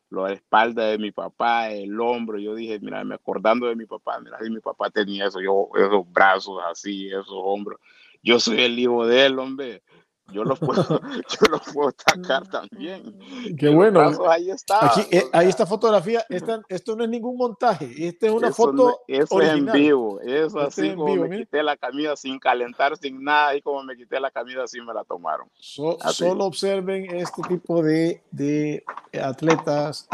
[0.10, 2.40] la espalda de mi papá, el hombro.
[2.40, 6.12] Yo dije, mira, me acordando de mi papá, mira, mi papá tenía eso, yo, esos
[6.12, 7.80] brazos así, esos hombros.
[8.24, 9.84] Yo soy el hijo de él, hombre
[10.32, 10.84] yo lo puedo,
[11.30, 13.18] yo lo puedo sacar también.
[13.58, 14.02] Qué bueno.
[14.28, 14.88] Ahí está.
[14.88, 16.26] Aquí, eh, ahí está fotografía.
[16.30, 18.08] Esta, esto no es ningún montaje.
[18.08, 19.02] Esta es una foto.
[19.08, 20.20] eso es en vivo.
[20.22, 23.56] Eso así como me quité la camisa sin calentar, sin nada.
[23.56, 25.48] Y como me quité la camisa, así me la tomaron.
[25.60, 28.84] solo observen este tipo de, de
[29.22, 30.08] atletas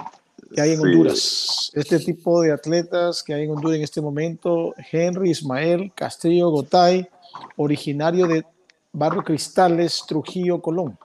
[0.53, 1.71] que hay en Honduras.
[1.73, 4.73] Este tipo de atletas que hay en Honduras en este momento.
[4.91, 7.07] Henry Ismael Castillo Gotay,
[7.55, 8.45] originario de
[8.93, 10.97] Barrio Cristales, Trujillo, Colón.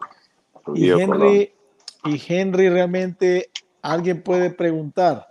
[0.75, 1.53] y, Henry,
[2.05, 3.51] y Henry realmente,
[3.83, 5.29] alguien puede preguntar,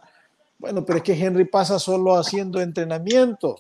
[0.58, 3.58] bueno, pero es que Henry pasa solo haciendo entrenamiento.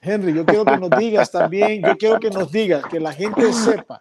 [0.00, 3.52] Henry, yo quiero que nos digas también, yo quiero que nos digas, que la gente
[3.52, 4.00] sepa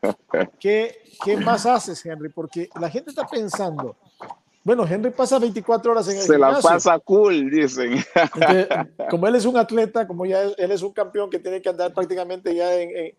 [0.60, 3.96] qué, qué más haces, Henry, porque la gente está pensando,
[4.64, 8.04] bueno, Henry pasa 24 horas en el Se la pasa cool, dicen.
[9.10, 11.94] como él es un atleta, como ya él es un campeón que tiene que andar
[11.94, 13.16] prácticamente ya en, en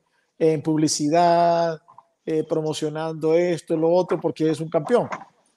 [0.63, 1.81] publicidad,
[2.27, 5.09] eh, promocionando esto, lo otro, porque es un campeón,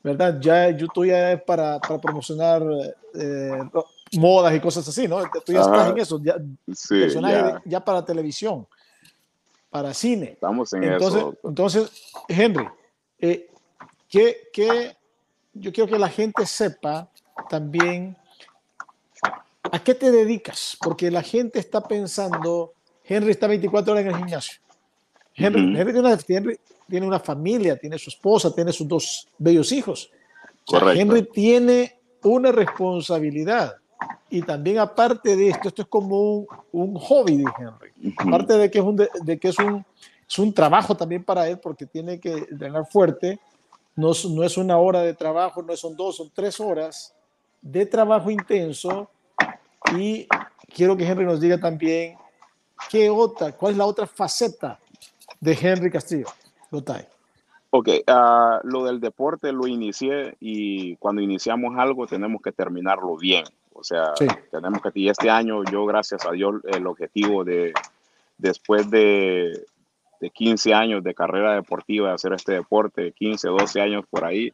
[0.04, 0.40] ¿verdad?
[0.40, 2.62] Ya YouTube ya es para, para promocionar
[3.14, 3.60] eh,
[4.14, 5.22] modas y cosas así, ¿no?
[5.46, 7.80] Tú ya estás en eso, ya, ya.
[7.84, 8.68] para televisión,
[9.70, 10.34] para cine.
[10.34, 11.38] Estamos en entonces, eso.
[11.44, 11.92] Entonces,
[12.28, 12.68] Henry,
[13.20, 13.50] eh,
[14.10, 14.96] ¿qué,
[15.54, 17.10] yo quiero que la gente sepa
[17.50, 18.16] también
[19.72, 24.18] a qué te dedicas, porque la gente está pensando, Henry está 24 horas en el
[24.18, 24.65] gimnasio.
[25.36, 25.76] Henry,
[26.88, 30.10] tiene, una, familia, tiene su esposa, tiene sus dos bellos hijos.
[30.72, 33.76] Henry tiene una responsabilidad.
[34.30, 38.16] Y también aparte de esto, esto es como un, hobby de Henry.
[38.18, 39.86] Aparte de que, es un, de, que es un,
[40.28, 43.40] es un trabajo también para él porque tiene que entrenar fuerte.
[43.96, 47.14] No, no es una hora de trabajo, no son dos, son tres horas
[47.62, 49.10] de trabajo intenso.
[49.98, 50.28] Y
[50.74, 52.18] quiero que Henry nos diga también
[52.90, 54.80] qué otra, cuál es la otra faceta
[55.40, 56.28] de Henry Castillo.
[56.72, 57.06] Lotay.
[57.70, 63.44] Ok, uh, lo del deporte lo inicié y cuando iniciamos algo tenemos que terminarlo bien.
[63.74, 64.14] O sea,
[64.50, 67.74] tenemos que, y este año yo, gracias a Dios, el objetivo de,
[68.38, 69.66] después de,
[70.22, 74.54] de 15 años de carrera deportiva, de hacer este deporte, 15, 12 años por ahí,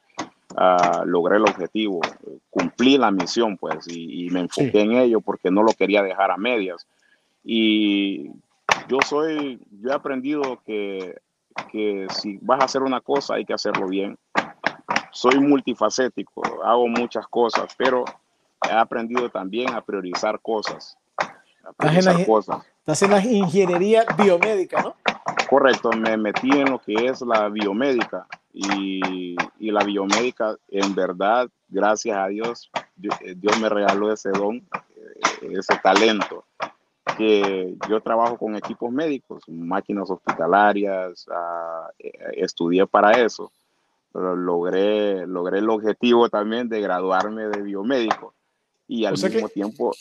[0.56, 2.02] uh, logré el objetivo,
[2.50, 6.38] cumplí la misión, pues, y, me enfoqué en ello porque no lo quería dejar a
[6.38, 6.88] medias.
[7.44, 8.32] Y
[8.88, 11.20] yo soy, yo he aprendido que,
[11.72, 14.18] que si vas a hacer una cosa hay que hacerlo bien.
[15.12, 18.06] Soy multifacético, hago muchas cosas, pero
[18.70, 20.98] he aprendido también a priorizar cosas.
[21.70, 22.66] estás, en cosas.
[22.80, 24.96] estás en la ingeniería biomédica, ¿no?
[25.50, 31.50] Correcto, me metí en lo que es la biomédica y, y la biomédica, en verdad,
[31.68, 36.46] gracias a Dios, Dios me regaló ese don, eh, ese talento
[37.22, 41.92] que yo trabajo con equipos médicos, máquinas hospitalarias, uh,
[42.34, 43.52] estudié para eso,
[44.12, 48.34] pero logré, logré el objetivo también de graduarme de biomédico.
[48.88, 49.92] Y al mismo tiempo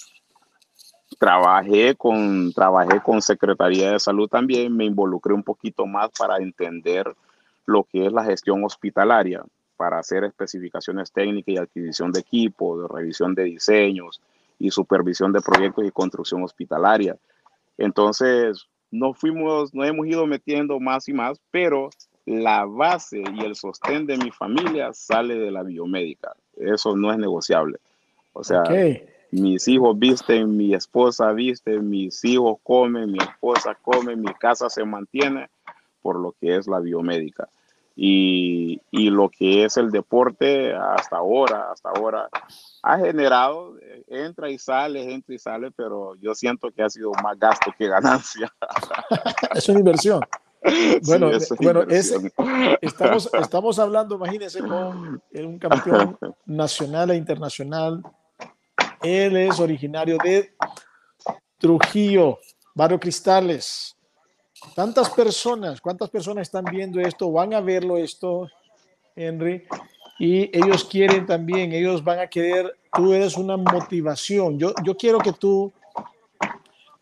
[1.19, 7.15] trabajé con, trabajé con Secretaría de Salud también, me involucré un poquito más para entender
[7.67, 9.45] lo que es la gestión hospitalaria,
[9.77, 14.23] para hacer especificaciones técnicas y adquisición de equipos, de revisión de diseños,
[14.61, 17.17] y supervisión de proyectos y construcción hospitalaria.
[17.79, 21.89] Entonces, no fuimos, no hemos ido metiendo más y más, pero
[22.27, 26.35] la base y el sostén de mi familia sale de la biomédica.
[26.57, 27.79] Eso no es negociable.
[28.35, 28.63] O sea,
[29.31, 34.85] mis hijos visten, mi esposa viste, mis hijos comen, mi esposa come, mi casa se
[34.85, 35.49] mantiene
[36.03, 37.49] por lo que es la biomédica.
[37.97, 42.29] Y, y, lo que es el deporte hasta ahora, hasta ahora
[42.83, 47.13] ha generado, eh, entra y sale, entra y sale, pero yo siento que ha sido
[47.23, 48.51] más gasto que ganancia.
[49.55, 50.21] es una inversión.
[51.07, 51.85] Bueno, bueno
[52.81, 58.03] estamos, estamos hablando, imagínense, con un campeón nacional e internacional.
[59.03, 60.55] Él es originario de
[61.59, 62.39] Trujillo,
[62.75, 63.97] Barrio Cristales.
[64.75, 67.33] Tantas personas, ¿cuántas personas están viendo esto?
[67.33, 68.49] Van a verlo esto,
[69.17, 69.67] Henry
[70.21, 74.59] y ellos quieren también, ellos van a querer, tú eres una motivación.
[74.59, 75.73] Yo, yo quiero que tú,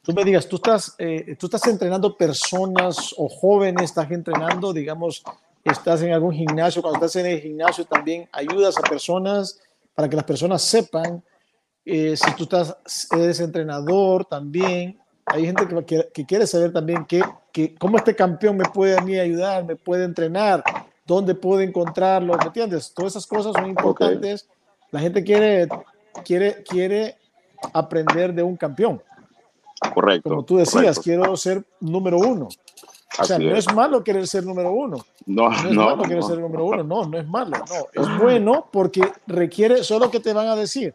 [0.02, 5.24] tú me digas, tú estás, eh, tú estás entrenando personas o jóvenes, estás entrenando, digamos,
[5.64, 9.60] estás en algún gimnasio, cuando estás en el gimnasio también ayudas a personas
[9.96, 11.20] para que las personas sepan
[11.84, 12.76] eh, si tú estás,
[13.10, 14.96] eres entrenador también.
[15.26, 17.20] Hay gente que, que quiere saber también que,
[17.58, 20.62] que, cómo este campeón me puede a mí ayudar, me puede entrenar
[21.04, 22.92] dónde puedo encontrarlo, ¿me entiendes?
[22.94, 24.48] Todas esas cosas son importantes
[24.92, 25.66] La gente quiere,
[26.24, 27.16] quiere, quiere
[27.72, 29.02] aprender de un campeón.
[29.92, 30.28] Correcto.
[30.28, 32.48] Como tú decías, quiero ser número uno.
[33.18, 33.74] O sea, no es.
[33.74, 35.04] malo querer ser número uno.
[35.26, 36.84] No, no es no, malo querer ser número uno.
[36.84, 37.56] No, no es malo.
[37.58, 40.94] No, es bueno porque requiere solo que te van a decir.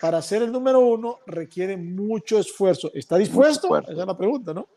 [0.00, 2.92] Para ser el número uno requiere mucho esfuerzo.
[2.94, 3.76] ¿Está dispuesto?
[3.76, 4.68] Esa es la pregunta, ¿no?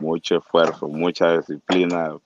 [0.00, 2.16] Mucho esfuerzo, mucha disciplina,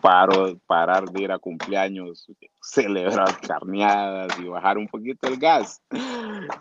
[0.00, 2.26] paro, parar de ir a cumpleaños,
[2.60, 5.80] celebrar carneadas y bajar un poquito el gas.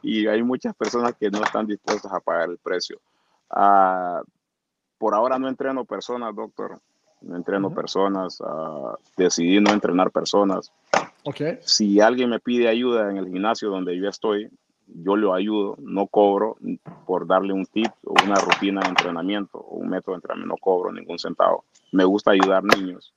[0.02, 3.00] Y hay muchas personas que no están dispuestas a pagar el precio.
[3.50, 4.24] Uh,
[4.98, 6.80] por ahora no entreno personas, doctor.
[7.22, 7.76] No entreno uh -huh.
[7.76, 8.40] personas.
[8.40, 10.72] Uh, decidí no entrenar personas.
[11.24, 11.58] Okay.
[11.62, 14.50] Si alguien me pide ayuda en el gimnasio donde yo estoy,
[14.88, 15.76] yo lo ayudo.
[15.80, 16.58] No cobro
[17.06, 20.56] por darle un tip o una rutina de entrenamiento o un método de entrenamiento.
[20.56, 21.66] No cobro ningún centavo.
[21.92, 23.14] Me gusta ayudar niños.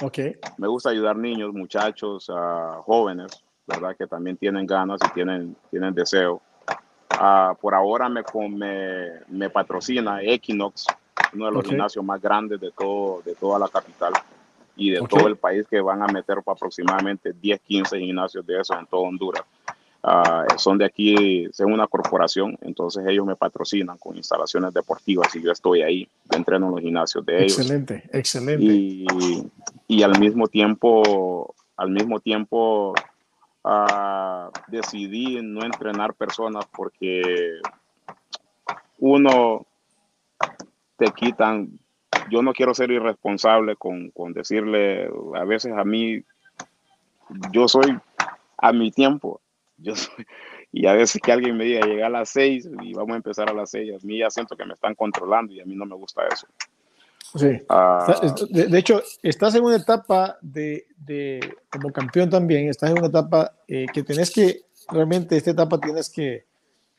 [0.00, 0.36] Okay.
[0.58, 3.94] Me gusta ayudar niños, muchachos, uh, jóvenes, ¿verdad?
[3.96, 6.40] Que también tienen ganas y tienen, tienen deseo.
[7.12, 10.86] Uh, por ahora me, me, me, patrocina Equinox,
[11.34, 11.70] uno de los okay.
[11.70, 14.14] gimnasios más grandes de, todo, de toda la capital
[14.76, 15.18] y de okay.
[15.18, 19.02] todo el país que van a meter aproximadamente 10, 15 gimnasios de esos en todo
[19.02, 19.42] Honduras.
[20.04, 25.42] Uh, son de aquí, es una corporación, entonces ellos me patrocinan con instalaciones deportivas y
[25.42, 27.58] yo estoy ahí, entreno en los gimnasios de ellos.
[27.58, 28.64] Excelente, excelente.
[28.64, 29.06] Y,
[29.86, 32.94] y al mismo tiempo, al mismo tiempo
[33.62, 37.60] uh, decidí no entrenar personas porque
[38.98, 39.66] uno
[40.96, 41.78] te quitan,
[42.28, 46.24] yo no quiero ser irresponsable con, con decirle, a veces a mí,
[47.52, 47.96] yo soy
[48.58, 49.40] a mi tiempo,
[49.82, 50.26] yo soy,
[50.72, 53.48] y a veces que alguien me diga llega a las seis y vamos a empezar
[53.50, 55.86] a las seis, a mí ya siento que me están controlando y a mí no
[55.86, 56.46] me gusta eso.
[57.34, 57.46] Sí.
[57.46, 62.98] Uh, de, de, hecho, estás en una etapa de, de, como campeón también, estás en
[62.98, 66.44] una etapa eh, que tenés que, realmente esta etapa tienes que,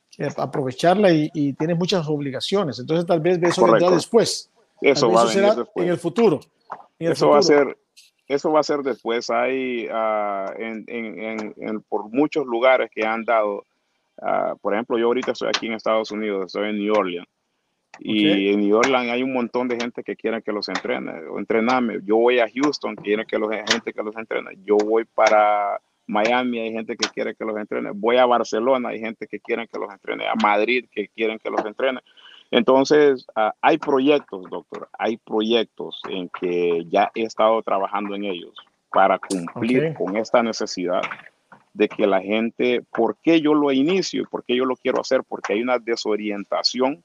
[0.09, 2.79] que aprovecharla y, y, tienes muchas obligaciones.
[2.79, 4.49] Entonces tal vez eso vendrá después.
[4.81, 5.85] Eso va venir será después.
[5.85, 6.39] En el futuro.
[6.99, 7.31] En el eso futuro.
[7.33, 7.77] va a ser,
[8.27, 9.29] eso va a ser después.
[9.29, 13.65] Hay uh, en, en, en, por muchos lugares que han dado,
[14.21, 17.27] uh, por ejemplo, yo ahorita estoy aquí en Estados Unidos, estoy en New Orleans.
[17.99, 18.49] Y okay.
[18.49, 21.99] en New Orleans hay un montón de gente que quiere que los entrene o entrenarme.
[22.03, 24.51] Yo voy a Houston, quieren que los gente que los entrene.
[24.65, 27.91] Yo voy para Miami, hay gente que quiere que los entrene.
[27.93, 30.27] Voy a Barcelona, hay gente que quiere que los entrene.
[30.27, 31.99] A Madrid, que quieren que los entrene.
[32.53, 38.53] Entonces, uh, hay proyectos, doctor, hay proyectos en que ya he estado trabajando en ellos
[38.91, 39.93] para cumplir okay.
[39.95, 41.01] con esta necesidad
[41.73, 44.27] de que la gente, ¿por qué yo lo inicio?
[44.29, 45.23] ¿Por qué yo lo quiero hacer?
[45.27, 47.03] Porque hay una desorientación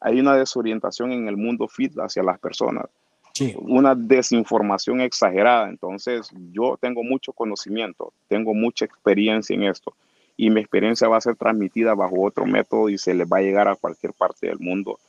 [0.00, 2.84] hay una desorientación en el mundo fit hacia las personas,
[3.32, 3.56] sí.
[3.58, 5.68] una desinformación exagerada.
[5.68, 9.94] Entonces, yo tengo mucho conocimiento, tengo mucha experiencia en esto
[10.38, 13.42] y mi experiencia va a ser transmitida bajo otro método y se les va a
[13.42, 15.00] llegar a cualquier parte del mundo,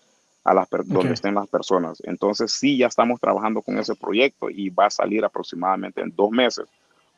[0.44, 0.86] a las okay.
[0.88, 2.02] donde estén las personas.
[2.04, 6.32] Entonces, sí, ya estamos trabajando con ese proyecto y va a salir aproximadamente en dos
[6.32, 6.66] meses.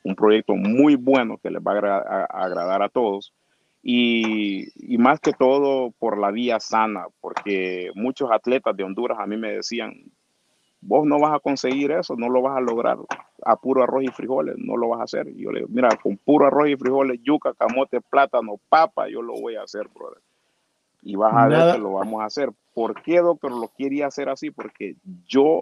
[0.03, 1.97] Un proyecto muy bueno que les va a, agra
[2.29, 3.31] a agradar a todos
[3.81, 9.25] y, y, más que todo por la vía sana, porque muchos atletas de Honduras a
[9.25, 9.93] mí me decían,
[10.81, 12.97] vos no vas a conseguir eso, no lo vas a lograr
[13.43, 15.27] a puro arroz y frijoles, no lo vas a hacer.
[15.27, 19.21] Y yo le digo, mira, con puro arroz y frijoles, yuca, camote, plátano, papa, yo
[19.21, 20.21] lo voy a hacer, brother.
[21.03, 21.65] Y vas a Nada.
[21.65, 22.49] ver que lo vamos a hacer.
[22.73, 24.51] ¿Por qué, doctor, lo quería hacer así?
[24.51, 24.95] Porque
[25.27, 25.61] yo,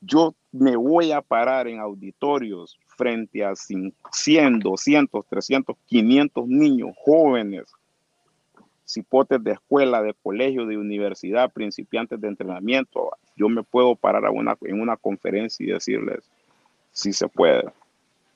[0.00, 7.64] yo me voy a parar en auditorios frente a 100, 200, 300, 500 niños jóvenes,
[8.88, 13.10] cipotes de escuela, de colegio, de universidad, principiantes de entrenamiento.
[13.36, 16.30] Yo me puedo parar a una, en una conferencia y decirles,
[16.90, 17.64] sí se puede.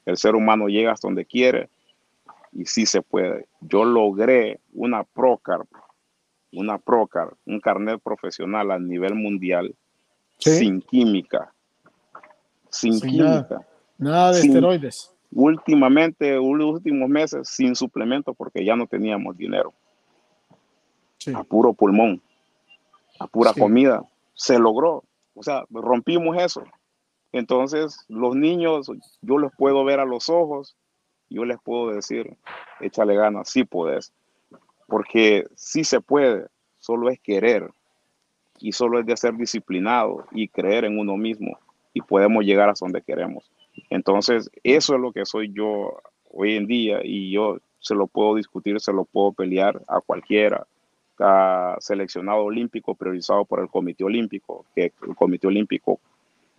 [0.05, 1.71] El ser humano llega hasta donde quiere
[2.53, 3.47] y sí se puede.
[3.61, 5.63] Yo logré una Procar,
[6.53, 9.75] una Procar, un carnet profesional a nivel mundial
[10.39, 10.51] ¿Sí?
[10.51, 11.51] sin química.
[12.69, 13.25] Sin, sin química.
[13.25, 13.67] Nada.
[13.97, 15.15] Nada de sin, esteroides.
[15.31, 19.73] Últimamente, últimos meses, sin suplementos porque ya no teníamos dinero.
[21.23, 21.33] Sí.
[21.37, 22.21] A puro pulmón,
[23.21, 23.61] a pura sí.
[23.61, 24.03] comida.
[24.35, 25.05] Se logró.
[25.35, 26.65] O sea, rompimos eso.
[27.31, 30.77] Entonces, los niños, yo les puedo ver a los ojos,
[31.31, 32.37] yo les puedo decir,
[32.81, 34.13] échale ganas, sí puedes.
[34.89, 36.49] Porque sí se puede,
[36.81, 37.71] solo es querer.
[38.59, 41.57] Y solo es de ser disciplinado y creer en uno mismo.
[41.95, 43.49] Y podemos llegar a donde queremos.
[43.91, 46.01] Entonces, eso es lo que soy yo
[46.33, 50.67] hoy en día y yo se lo puedo discutir, se lo puedo pelear a cualquiera,
[51.19, 56.01] a seleccionado olímpico priorizado por el Comité Olímpico, que el Comité Olímpico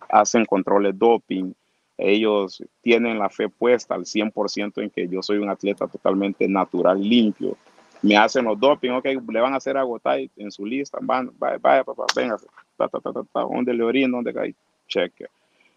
[0.08, 1.52] hacen controles doping,
[1.96, 7.00] ellos tienen la fe puesta al 100% en que yo soy un atleta totalmente natural,
[7.00, 7.56] limpio.
[8.02, 11.58] Me hacen los doping, ok, le van a hacer agotar en su lista, van, vaya,
[11.58, 12.36] vaya papá, venga,
[12.76, 14.18] ta, ta, ta, ta, ¿dónde le orino?
[14.18, 14.54] ¿Dónde cae?
[14.88, 15.26] Cheque.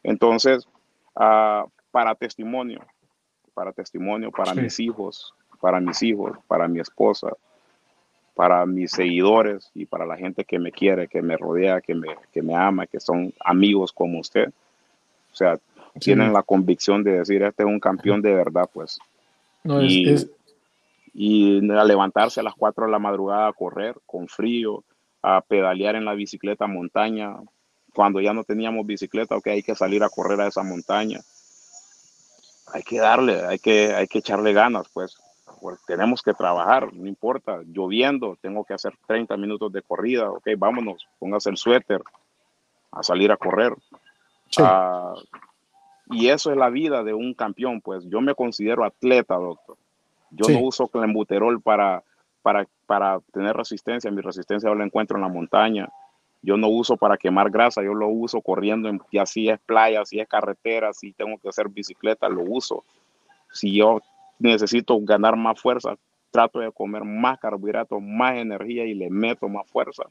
[0.03, 0.67] Entonces,
[1.15, 2.81] uh, para testimonio,
[3.53, 4.61] para testimonio, para sí.
[4.61, 7.31] mis hijos, para mis hijos, para mi esposa,
[8.37, 12.15] para mis seguidores y para la gente que me quiere, que me rodea, que me,
[12.31, 14.49] que me ama, que son amigos como usted.
[15.33, 15.99] O sea, sí.
[16.01, 18.99] tienen la convicción de decir, este es un campeón de verdad, pues.
[19.63, 20.31] No, y, es, es...
[21.15, 24.83] y a levantarse a las 4 de la madrugada a correr con frío,
[25.23, 27.37] a pedalear en la bicicleta montaña.
[27.91, 31.21] Cuando ya no teníamos bicicleta, ok, hay que salir a correr a esa montaña.
[32.71, 35.17] Hay que darle, hay que, hay que echarle ganas, pues.
[35.59, 40.47] Porque tenemos que trabajar, no importa, lloviendo, tengo que hacer 30 minutos de corrida, ok,
[40.57, 42.01] vámonos, póngase el suéter
[42.91, 43.73] a salir a correr.
[44.49, 44.61] Sí.
[44.61, 45.15] Uh,
[46.09, 49.77] y eso es la vida de un campeón, pues yo me considero atleta, doctor.
[50.31, 50.53] Yo sí.
[50.53, 52.03] no uso clenbuterol para,
[52.41, 55.89] para, para tener resistencia, mi resistencia yo la encuentro en la montaña.
[56.41, 60.05] Yo no uso para quemar grasa, yo lo uso corriendo, en, y así es playa,
[60.05, 62.83] si es carretera, si tengo que hacer bicicleta, lo uso.
[63.51, 64.01] Si yo
[64.39, 65.97] necesito ganar más fuerza,
[66.31, 70.03] trato de comer más carbohidratos, más energía y le meto más fuerza.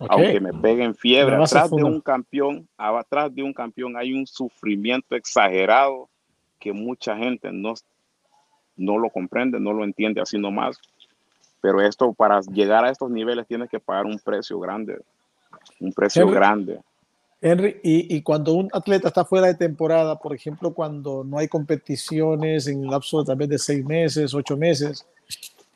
[0.00, 0.26] Okay.
[0.26, 5.16] Aunque me peguen fiebre, atrás de un campeón, atrás de un campeón hay un sufrimiento
[5.16, 6.08] exagerado
[6.60, 7.74] que mucha gente no,
[8.76, 10.80] no lo comprende, no lo entiende así nomás.
[11.60, 15.00] Pero esto, para llegar a estos niveles, tienes que pagar un precio grande,
[15.80, 16.80] un precio Henry, grande.
[17.40, 21.46] Henry, y, y, cuando un atleta está fuera de temporada, por ejemplo, cuando no hay
[21.46, 25.06] competiciones en el lapso tal vez de seis meses, ocho meses,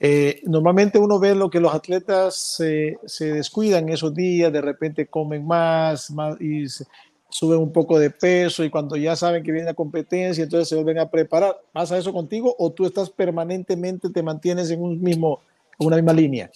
[0.04, 5.46] eh, normalmente uno ve lo que los atletas se, descuidan esos días, de repente comen
[5.46, 6.84] más, más y se,
[7.28, 10.74] suben un poco de peso y cuando ya saben que viene la competencia, entonces se
[10.74, 11.56] vuelven a preparar.
[11.72, 15.40] ¿Pasa eso contigo o tú estás permanentemente, te mantienes en un mismo,
[15.78, 16.50] una misma línea?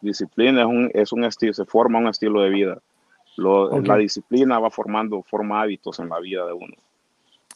[0.00, 2.78] Disciplina es un, es un estilo, se forma un estilo de vida.
[3.36, 3.82] Lo, okay.
[3.82, 6.74] La disciplina va formando, forma hábitos en la vida de uno.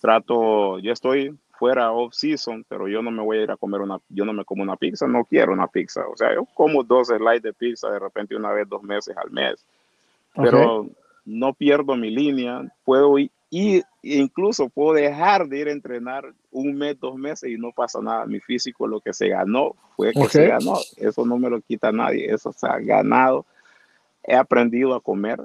[0.00, 3.82] Trato, yo estoy fuera off season, pero yo no me voy a ir a comer
[3.82, 6.06] una, yo no me como una pizza, no quiero una pizza.
[6.08, 9.30] O sea, yo como dos slides de pizza de repente una vez, dos meses al
[9.30, 9.64] mes.
[10.34, 10.92] Pero okay.
[11.26, 16.72] no pierdo mi línea, puedo ir, y incluso puedo dejar de ir a entrenar un
[16.76, 18.24] mes, dos meses y no pasa nada.
[18.24, 20.30] Mi físico, lo que se ganó, fue que okay.
[20.30, 20.78] se ganó.
[20.96, 23.44] Eso no me lo quita nadie, eso se ha ganado.
[24.22, 25.40] He aprendido a comer,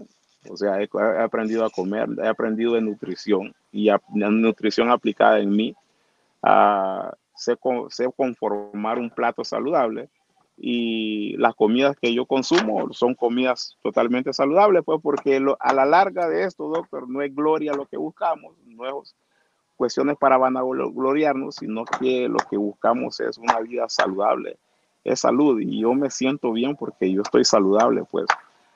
[0.50, 0.90] o sea, he,
[1.22, 5.76] aprendido a comer, he aprendido de nutrición y a, de nutrición aplicada en mí
[6.44, 7.58] uh, sé,
[8.16, 10.10] conformar un plato saludable
[10.58, 16.30] y las comidas que yo consumo son comidas totalmente saludables, pues porque a la larga
[16.30, 19.16] de esto, doctor, no es gloria lo que buscamos, no es
[19.76, 24.58] cuestiones para vanagloriarnos, sino que lo que buscamos es una vida saludable,
[25.04, 25.60] es salud.
[25.60, 28.26] Y yo me siento bien porque yo estoy saludable, pues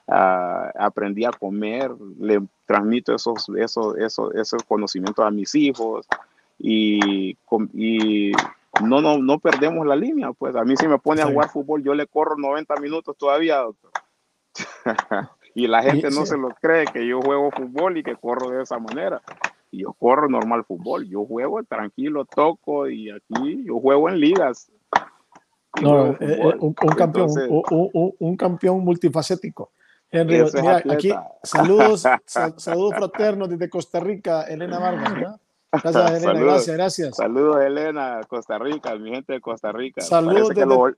[0.09, 6.05] uh, aprendí a comer, le transmito esos, esos, esos, esos conocimientos a mis hijos,
[6.59, 7.37] y,
[7.73, 8.31] y
[8.83, 10.31] no, no, no perdemos la línea.
[10.33, 13.57] Pues a mí si me pone a jugar fútbol, yo le corro 90 minutos todavía,
[13.57, 13.91] doctor.
[15.55, 18.63] y la gente no se lo cree que yo juego fútbol y que corro de
[18.63, 19.21] esa manera.
[19.71, 24.71] Y yo corro normal fútbol, yo juego tranquilo, toco y aquí yo juego en ligas.
[25.81, 29.71] No, eh, eh, un, un, campeón, Entonces, un, un, un, campeón multifacético.
[30.11, 35.39] Henry, mira, aquí saludos, saludos fraternos desde Costa Rica, Elena Vargas, ¿verdad?
[35.71, 36.19] Gracias, Elena.
[36.19, 37.15] Saludos, gracias, gracias.
[37.15, 40.01] Saludos, Elena, Costa Rica, mi gente de Costa Rica.
[40.01, 40.91] Saludos desde, lo...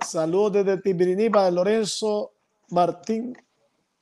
[0.00, 2.32] saludos desde Lorenzo
[2.70, 3.36] Martín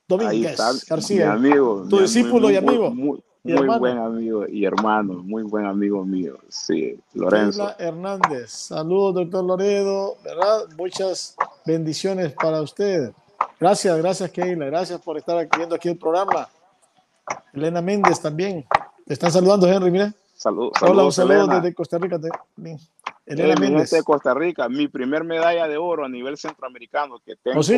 [0.07, 1.35] Domínguez está, García.
[1.35, 1.85] Mi amigo.
[1.87, 2.89] Tu mi discípulo muy, y amigo.
[2.89, 6.39] Muy, muy, muy buen amigo y hermano, muy buen amigo mío.
[6.49, 7.71] Sí, Lorenzo.
[7.77, 8.49] Hernández.
[8.49, 10.15] Saludos, doctor Loredo.
[10.23, 10.65] ¿Verdad?
[10.75, 11.35] Muchas
[11.65, 13.11] bendiciones para usted.
[13.59, 14.65] Gracias, gracias, Keila.
[14.67, 16.47] Gracias por estar viendo aquí el programa.
[17.53, 18.65] Elena Méndez también.
[19.05, 20.13] Te están saludando, Henry, mira.
[20.35, 21.55] Salud, Hola, un saludo Elena.
[21.59, 22.17] desde Costa Rica.
[23.25, 23.91] Elena Méndez.
[23.91, 27.77] de Costa Rica, mi primer medalla de oro a nivel centroamericano, que tengo, ¿Oh, sí?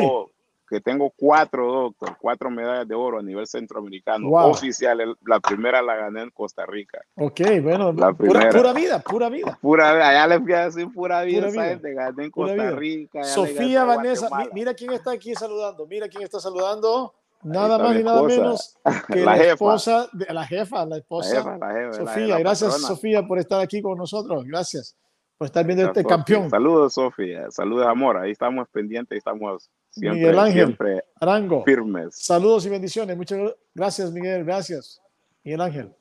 [0.71, 4.29] Que tengo cuatro, doctor, cuatro medallas de oro a nivel centroamericano.
[4.29, 4.51] Wow.
[4.51, 7.01] Oficial, la primera la gané en Costa Rica.
[7.15, 9.59] Ok, bueno, la pura, pura, vida, pura vida.
[9.61, 11.65] Pura vida, allá les voy a decir pura vida, pura vida.
[11.65, 13.23] Gente, gané en Costa Rica.
[13.25, 17.13] Sofía Vanessa, mira quién está aquí saludando, mira quién está saludando.
[17.43, 18.77] Nada más y nada menos
[19.11, 22.39] que la, la esposa, de, la jefa, la esposa, la jefa, la jefa, Sofía.
[22.39, 22.87] Gracias, patrona.
[22.87, 24.45] Sofía, por estar aquí con nosotros.
[24.45, 24.95] Gracias
[25.37, 26.15] por estar viendo este Sofía.
[26.15, 26.49] campeón.
[26.49, 27.51] Saludos, Sofía.
[27.51, 28.15] Saludos, amor.
[28.15, 31.63] Ahí estamos pendientes, estamos siempre, Miguel Ángel siempre Arango.
[31.63, 32.15] firmes.
[32.15, 33.15] Saludos y bendiciones.
[33.15, 33.39] Muchas
[33.75, 34.43] gracias, Miguel.
[34.43, 35.01] Gracias,
[35.43, 35.93] Miguel Ángel.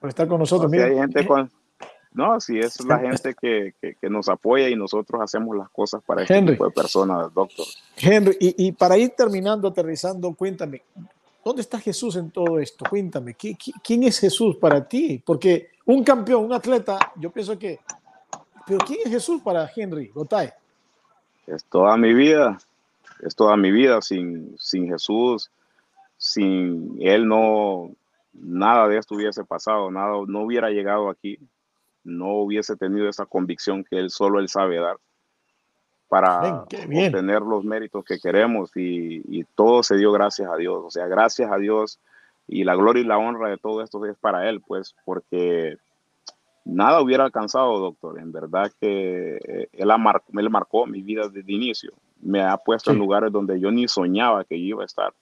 [0.00, 0.72] por estar con nosotros.
[0.72, 1.50] hay gente con,
[2.16, 6.22] no, sí, es la gente que, que, nos apoya y nosotros hacemos las cosas para
[6.22, 7.66] este tipo de personas, doctor.
[7.94, 10.80] Henry, y, y, para ir terminando, aterrizando, cuéntame,
[11.44, 12.86] ¿dónde está Jesús en todo esto?
[12.88, 15.22] Cuéntame, quién es Jesús para ti?
[15.22, 17.80] Porque un campeón, un atleta, yo pienso que,
[18.66, 20.48] pero ¿quién es Jesús para Henry Gotay?
[21.46, 22.58] Es toda mi vida,
[23.22, 25.50] es toda mi vida sin, sin Jesús,
[26.16, 27.90] sin Él no,
[28.32, 31.38] nada de esto hubiese pasado, nada, no hubiera llegado aquí,
[32.04, 34.96] no hubiese tenido esa convicción que Él solo Él sabe dar
[36.08, 40.90] para obtener los méritos que queremos y, y, todo se dio gracias a Dios, o
[40.90, 41.98] sea, gracias a Dios
[42.46, 45.78] y la gloria y la honra de todo esto es para Él, pues, porque
[46.64, 48.18] nada hubiera alcanzado, doctor.
[48.18, 49.90] En verdad que eh, él,
[50.32, 51.92] él marcó mi vida desde el inicio.
[52.20, 55.12] Me ha puesto en lugares donde yo ni soñaba que iba a estar.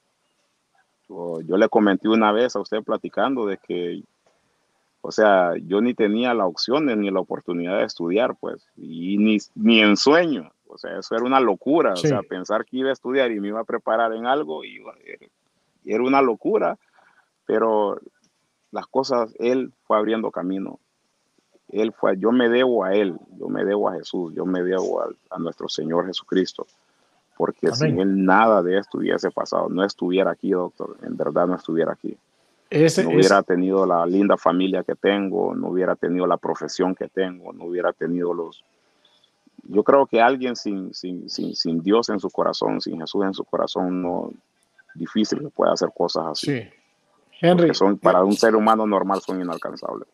[1.08, 4.02] Yo, le comenté una vez a usted platicando de que,
[5.02, 9.38] o sea, yo ni tenía la opción ni la oportunidad de estudiar, pues, y ni,
[9.54, 10.50] ni en sueño.
[10.66, 11.92] O sea, eso era una locura.
[11.92, 14.82] O sea, pensar que iba a estudiar y me iba a preparar en algo, y
[15.84, 16.78] era una locura.
[17.44, 18.00] Pero
[18.70, 20.80] las cosas, él fue abriendo camino
[21.80, 25.02] él fue, yo me debo a Él, yo me debo a Jesús, yo me debo
[25.02, 26.66] a, nuestro Señor Jesucristo,
[27.36, 31.56] porque sin Él nada de esto hubiese pasado, no estuviera aquí, doctor, en verdad no
[31.56, 32.16] estuviera aquí.
[32.70, 37.52] no hubiera tenido la linda familia que tengo, no hubiera tenido la profesión que tengo,
[37.52, 38.64] no hubiera tenido los...
[39.66, 43.32] Yo creo que alguien sin, sin, sin, sin Dios en su corazón, sin Jesús en
[43.32, 44.30] su corazón, no
[44.94, 46.46] difícil que pueda hacer cosas así.
[46.46, 46.68] Sí.
[47.40, 50.08] Henry, son, para un ser humano normal son inalcanzables.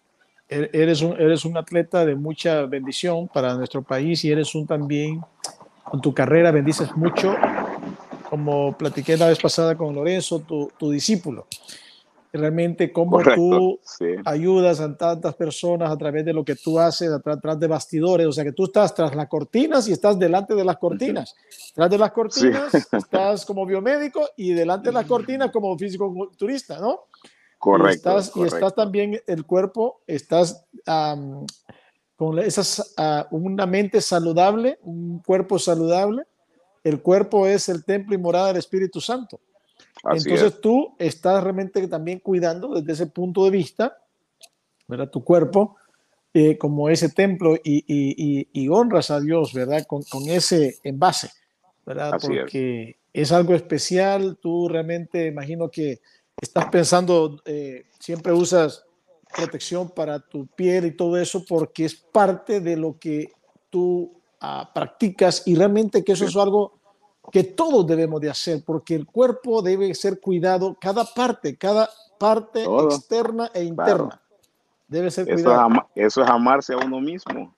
[0.51, 4.67] Er, eres un, eres un atleta de mucha bendición para nuestro país y eres un
[4.67, 5.21] también,
[5.85, 7.37] con tu carrera bendices mucho,
[8.29, 11.47] como platiqué la vez pasada con Lorenzo, tu, tu discípulo.
[12.33, 13.81] Realmente cómo tú
[14.25, 18.33] ayudas a tantas personas a través de lo que tú haces, atrás de bastidores, o
[18.33, 21.35] sea que tú estás tras las cortinas y estás delante de las cortinas.
[21.75, 26.81] Tras de las cortinas estás como biomédico y delante de las cortinas como físico turista,
[26.81, 27.07] ¿no?
[27.61, 28.19] Correcto.
[28.37, 30.67] Y estás, también el cuerpo, estás
[32.17, 32.95] con esas,
[33.31, 36.23] una mente saludable, un cuerpo saludable.
[36.83, 39.41] El cuerpo es el templo y morada del Espíritu Santo.
[40.11, 43.95] Entonces tú estás realmente también cuidando desde ese punto de vista,
[44.89, 45.11] ¿verdad?
[45.11, 45.77] Tu cuerpo
[46.33, 49.85] eh, como ese templo y, y, y, honras a Dios, ¿verdad?
[49.87, 51.31] Con, con ese envase,
[51.85, 52.13] ¿verdad?
[52.19, 53.25] Porque es.
[53.25, 53.33] es.
[53.33, 54.39] algo especial.
[54.41, 56.01] Tú realmente imagino que
[56.41, 58.85] estás pensando, eh, siempre usas
[59.35, 63.33] protección para tu piel y todo eso porque es parte de lo que
[63.69, 66.81] tú ah, practicas y realmente que eso es algo
[67.31, 71.89] que todos debemos de hacer porque el cuerpo debe ser cuidado, cada parte, cada
[72.19, 74.21] parte externa e interna
[74.91, 75.87] debe ser cuidado.
[75.95, 77.55] Eso es, amarse a uno mismo.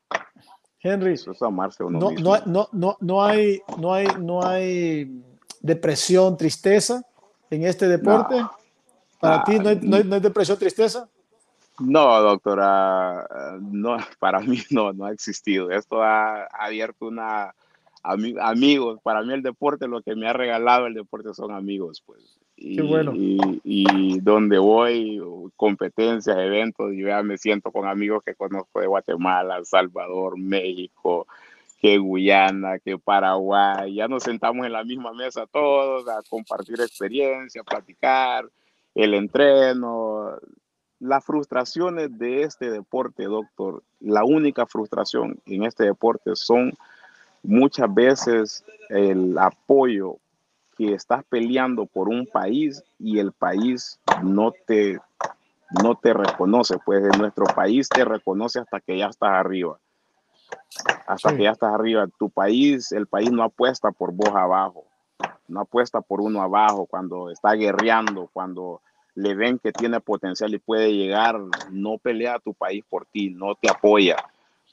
[0.80, 2.36] Henry, eso es amarse a uno no, mismo.
[2.46, 5.24] No, no, no, hay, no, hay, no hay
[5.60, 7.02] depresión, tristeza
[7.50, 8.36] en este deporte.
[9.22, 11.08] ¿Para ti no hay, no, hay, depresión, tristeza?
[11.78, 13.24] No, doctora,
[13.60, 15.70] no, para mí no, no ha existido.
[15.70, 17.54] Esto ha, abierto una,
[18.02, 22.36] amigos, para mí el deporte, lo que me ha regalado el deporte son amigos, pues.
[22.56, 23.12] Y, Qué bueno.
[23.14, 25.22] Y, donde voy,
[25.54, 31.28] competencias, eventos, yo ya me siento con amigos que conozco de Guatemala, El Salvador, México,
[31.80, 33.94] que Guyana, que Paraguay.
[33.94, 38.48] Ya nos sentamos en la misma mesa todos a compartir experiencia, a platicar
[38.94, 40.38] el entreno,
[41.00, 46.72] las frustraciones de este deporte, doctor, la única frustración en este deporte son
[47.42, 50.16] muchas veces el apoyo
[50.76, 55.00] que estás peleando por un país y el país no te,
[55.82, 59.78] no te reconoce, pues en nuestro país te reconoce hasta que ya estás arriba.
[61.06, 62.06] Hasta que ya estás arriba.
[62.18, 64.84] Tu país, el país no apuesta por vos abajo
[65.48, 68.80] no apuesta por uno abajo, cuando está guerreando, cuando
[69.14, 71.38] le ven que tiene potencial y puede llegar,
[71.70, 74.16] no pelea a tu país por ti, no te apoya.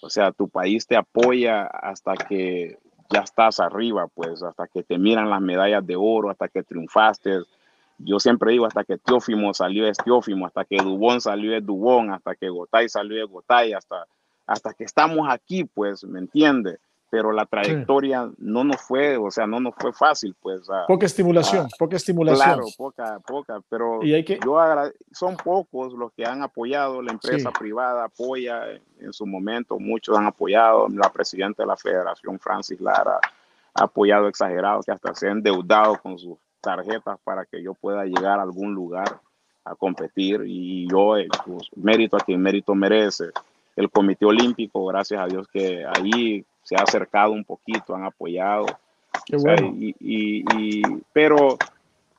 [0.01, 2.77] O sea, tu país te apoya hasta que
[3.09, 7.39] ya estás arriba, pues, hasta que te miran las medallas de oro, hasta que triunfaste.
[7.97, 12.11] Yo siempre digo, hasta que Teófimo salió es Teófimo, hasta que Dubón salió es Dubón,
[12.11, 14.05] hasta que Gotay salió es Gotay, hasta,
[14.47, 16.79] hasta que estamos aquí, pues, ¿me entiendes?
[17.09, 20.61] Pero la trayectoria no nos fue, o sea, no nos fue fácil, pues.
[20.87, 22.45] poca estimulación, poca estimulación.
[22.45, 24.39] Claro, poca, poca, pero y hay que...
[24.43, 24.59] yo
[25.11, 28.63] son pocos los que han apoyado, la empresa privada apoya
[28.99, 33.19] en, su momento, muchos han apoyado, la presidenta de la federación, Francis Lara,
[33.73, 38.05] ha apoyado exagerado, que hasta se ha endeudado con sus tarjetas para que yo pueda
[38.05, 39.19] llegar a algún lugar.
[39.65, 43.25] a competir y yo, eh, pues, mérito a quien mérito merece.
[43.75, 48.65] El Comité Olímpico, gracias a Dios que ahí se ha acercado un poquito, han apoyado.
[49.99, 50.81] y,
[51.13, 51.57] pero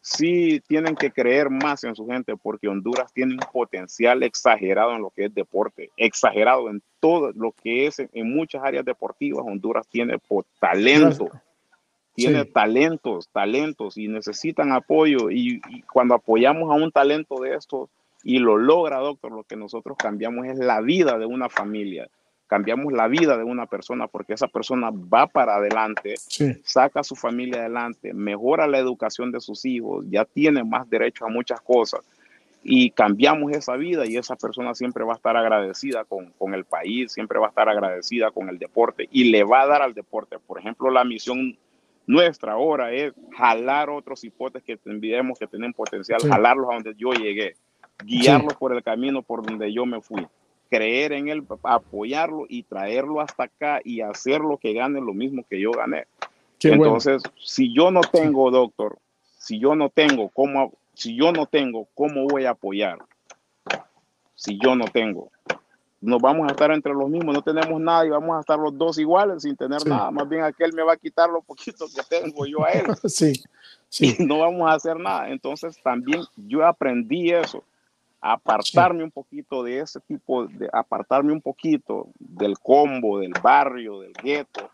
[0.00, 5.02] sí tienen que creer más en su gente porque Honduras tiene un potencial exagerado en
[5.02, 9.44] lo que es deporte, exagerado en todo lo que es en muchas áreas deportivas.
[9.46, 10.18] Honduras tiene
[10.58, 11.30] talento,
[12.14, 15.30] tiene talentos, talentos y necesitan apoyo.
[15.30, 15.60] Y,
[15.92, 17.88] cuando apoyamos a un talento de estos
[18.22, 22.08] y lo logra, doctor, lo que nosotros cambiamos es la vida de una familia
[22.50, 26.16] cambiamos la vida de una persona porque esa persona va para adelante,
[26.64, 31.24] saca a su familia adelante, mejora la educación de sus hijos, ya tiene más derecho
[31.24, 32.00] a muchas cosas
[32.64, 36.64] y cambiamos esa vida y esa persona siempre va a estar agradecida con, con, el
[36.64, 39.94] país, siempre va a estar agradecida con el deporte y le va a dar al
[39.94, 40.36] deporte.
[40.44, 41.56] Por ejemplo, la misión
[42.08, 47.12] nuestra ahora es jalar otros hipotes que enviemos que tienen potencial, jalarlos a donde yo
[47.12, 47.54] llegué,
[48.04, 50.26] guiarlos por el camino por donde yo me fui
[50.70, 55.44] creer en él, apoyarlo y traerlo hasta acá y hacer lo que gane lo mismo
[55.50, 56.06] que yo gané.
[56.62, 58.98] Entonces, si yo no tengo, doctor,
[59.38, 62.98] si yo no tengo cómo, si yo no tengo, ¿cómo voy a apoyar?
[64.34, 65.30] Si yo no tengo,
[66.00, 68.76] nos vamos a estar entre los mismos, no tenemos nada y vamos a estar los
[68.78, 70.10] dos iguales sin tener nada.
[70.10, 72.86] Más bien aquel me va a quitar lo poquito que tengo yo a él.
[73.04, 73.42] sí,
[73.88, 74.16] sí.
[74.18, 75.28] Y no vamos a hacer nada.
[75.30, 77.64] Entonces también yo aprendí eso
[78.20, 84.12] apartarme un poquito de ese tipo, de apartarme un poquito del combo, del barrio, del
[84.12, 84.70] gueto,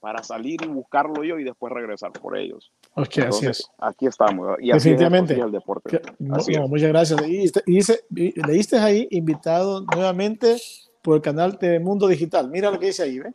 [0.00, 2.70] para salir y buscarlo yo y después regresar por ellos.
[2.94, 3.70] Ok, así es.
[3.78, 4.56] Aquí estamos.
[4.60, 5.34] Y Definitivamente.
[5.34, 6.00] el deporte.
[6.18, 7.22] muchas gracias.
[7.26, 10.56] Y, dice, leíste ahí invitado nuevamente
[11.02, 12.50] por el canal de Mundo Digital.
[12.50, 13.32] Mira lo que dice ahí, ¿ve?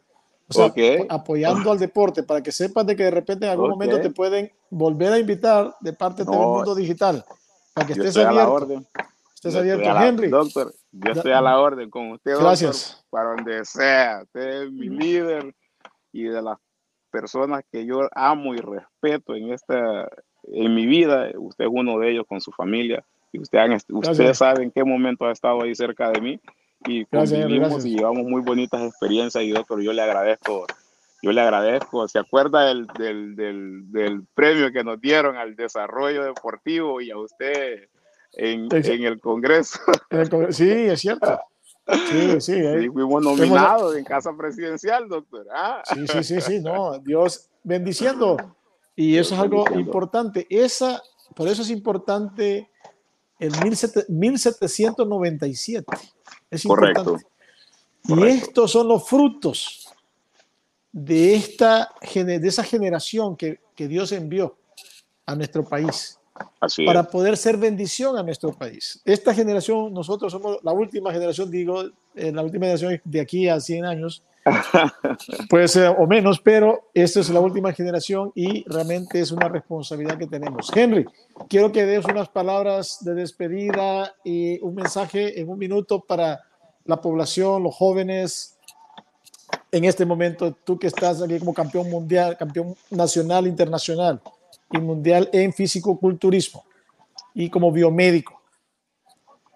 [0.48, 0.74] O sea,
[1.10, 4.52] apoyando al deporente para que sepas de que de repente en algún momento te pueden
[4.70, 7.24] volver a invitar de parte de Mundo Digital.
[7.74, 8.84] Para que estés abierto.
[9.42, 10.28] Usted abierto, Henry.
[10.28, 12.38] doctor, yo estoy a la orden con usted.
[12.38, 13.06] Gracias.
[13.10, 14.24] para donde sea.
[14.24, 15.56] Usted es mi líder
[16.12, 16.58] y de las
[17.10, 20.10] personas que yo amo y respeto en esta
[20.44, 21.30] en mi vida.
[21.38, 23.06] Usted es uno de ellos con su familia.
[23.32, 26.40] Y usted, usted sabe en qué momento ha estado ahí cerca de mí.
[26.86, 29.42] Y convivimos y llevamos muy bonitas experiencias.
[29.44, 30.66] Y doctor, yo le agradezco
[31.22, 32.08] yo le agradezco.
[32.08, 37.18] ¿Se acuerda del, del, del, del, premio que nos dieron al desarrollo deportivo y a
[37.18, 37.90] usted
[38.34, 39.80] en, en el Congreso.
[40.52, 41.40] sí, es cierto.
[42.10, 42.62] Sí, sí.
[42.92, 45.48] fuimos nominados en Casa Presidencial, doctor.
[45.52, 45.82] Ah.
[45.86, 48.38] Sí, sí, sí, sí, no, Dios bendiciendo.
[48.96, 50.46] Y eso es algo importante.
[50.50, 51.02] Esa,
[51.36, 52.70] por eso es importante
[53.40, 55.86] el 1797.
[56.52, 57.18] Es Correcto.
[58.04, 59.94] Y estos son los frutos
[60.92, 64.58] de, esta, de esa generación que, que Dios envió
[65.26, 66.19] a nuestro país
[66.86, 69.02] para poder ser bendición a nuestro país.
[69.06, 71.84] Esta generación, nosotros somos la última generación, digo,
[72.16, 74.24] eh, la última generación de aquí a 100 años,
[75.50, 80.18] puede ser o menos, pero esta es la última generación y realmente es una responsabilidad
[80.18, 80.72] que tenemos.
[80.76, 81.06] Henry,
[81.48, 86.42] quiero que des unas palabras de despedida y un mensaje en un minuto para
[86.86, 88.58] la población, los jóvenes.
[89.72, 94.20] En este momento, tú que estás aquí como campeón mundial, campeón nacional, internacional,
[94.72, 96.64] y mundial en físico-culturismo
[97.34, 98.42] y como biomédico.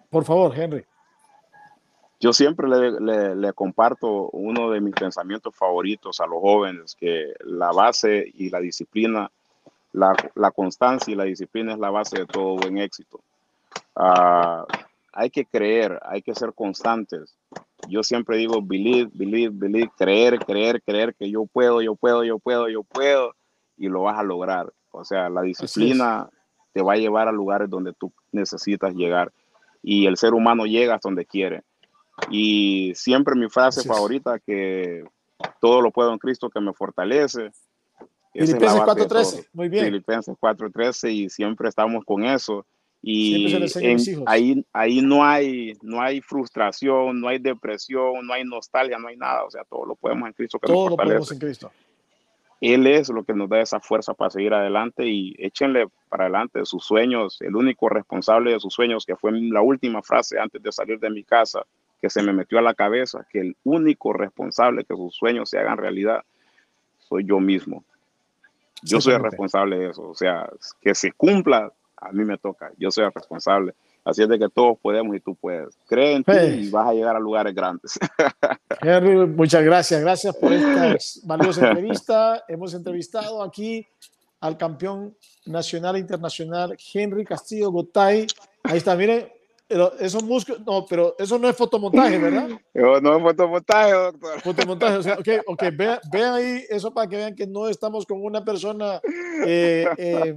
[0.09, 0.85] Por favor, Henry.
[2.19, 7.71] Yo siempre le, le, comparto uno de mis pensamientos favoritos a los jóvenes, que la
[7.71, 9.29] base y la disciplina,
[9.91, 13.19] la, la constancia y la disciplina es la base de todo buen éxito.
[13.95, 14.63] Uh,
[15.11, 17.35] hay que creer, hay que ser constantes.
[17.89, 22.39] Yo siempre digo, believe, believe, believe, creer, creer, creer que yo puedo, yo puedo, yo
[22.39, 23.35] puedo, yo puedo,
[23.77, 24.71] y lo vas a lograr.
[24.93, 26.29] O sea, la disciplina
[26.71, 29.31] te va a llevar a lugares donde tú necesitas llegar
[29.81, 31.63] y el ser humano llega hasta donde quiere.
[32.29, 35.03] Y siempre mi frase favorita que
[35.59, 37.51] todo lo puedo en Cristo que me fortalece.
[38.33, 39.85] Filipenses 4.13, muy bien.
[39.85, 42.65] Filipenses 4.13 y siempre estamos con eso.
[43.01, 43.53] Y
[44.25, 49.17] ahí, ahí no, hay, no hay frustración, no hay depresión, no hay nostalgia, no hay
[49.17, 49.43] nada.
[49.43, 51.71] O sea, todo lo podemos en Cristo que todo lo podemos en Cristo.
[52.65, 56.63] Él es lo que nos da esa fuerza para seguir adelante y échenle para adelante
[56.63, 57.41] sus sueños.
[57.41, 61.09] El único responsable de sus sueños, que fue la última frase antes de salir de
[61.09, 61.65] mi casa,
[62.01, 65.59] que se me metió a la cabeza, que el único responsable que sus sueños se
[65.59, 66.23] hagan realidad
[66.99, 67.83] soy yo mismo.
[68.81, 70.07] Yo soy el responsable de eso.
[70.07, 70.49] O sea,
[70.81, 72.71] que se cumpla, a mí me toca.
[72.77, 73.73] Yo soy el responsable.
[74.05, 75.77] Así es de que todos podemos y tú puedes.
[75.87, 77.97] Cree en ti y vas a llegar a lugares grandes.
[78.81, 80.01] Henry, muchas gracias.
[80.01, 82.43] Gracias por esta valiosa entrevista.
[82.47, 83.87] Hemos entrevistado aquí
[84.41, 88.27] al campeón nacional e internacional Henry Castillo Gotay
[88.63, 89.29] Ahí está, miren,
[89.67, 92.49] pero esos músculos, no, pero eso no es fotomontaje, ¿verdad?
[92.73, 94.41] No, es fotomontaje, doctor.
[94.41, 98.05] Fotomontaje, o sea, ok, ok, vean, vean ahí eso para que vean que no estamos
[98.05, 99.01] con una persona,
[99.45, 100.35] eh, eh,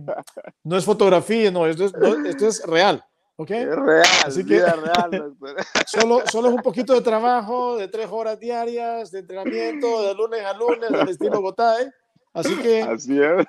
[0.65, 1.93] no es fotografía, no, esto es,
[2.27, 3.05] esto es real.
[3.37, 3.51] ¿Ok?
[3.51, 5.57] Es real, Así que, real, doctor.
[5.87, 10.45] Solo, solo es un poquito de trabajo, de tres horas diarias, de entrenamiento, de lunes
[10.45, 11.89] a lunes, del estilo Gotay.
[12.37, 12.87] Así que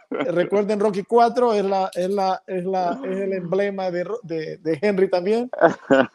[0.10, 4.80] recuerden, Rocky 4 es, la, es, la, es, la, es el emblema de, de, de
[4.82, 5.52] Henry también.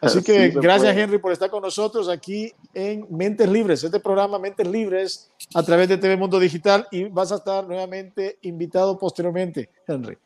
[0.01, 4.67] Así que gracias, Henry, por estar con nosotros aquí en Mentes Libres, este programa Mentes
[4.67, 10.17] Libres a través de TV Mundo Digital y vas a estar nuevamente invitado posteriormente, Henry.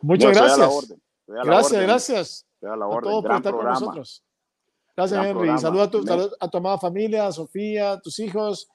[0.00, 0.92] Muchas gracias.
[1.28, 2.46] Gracias, gracias.
[2.62, 4.24] A, todos por estar con nosotros.
[4.96, 5.58] Gracias, Henry.
[5.58, 8.68] Saludos a tu, a tu amada familia, a Sofía, a tus hijos,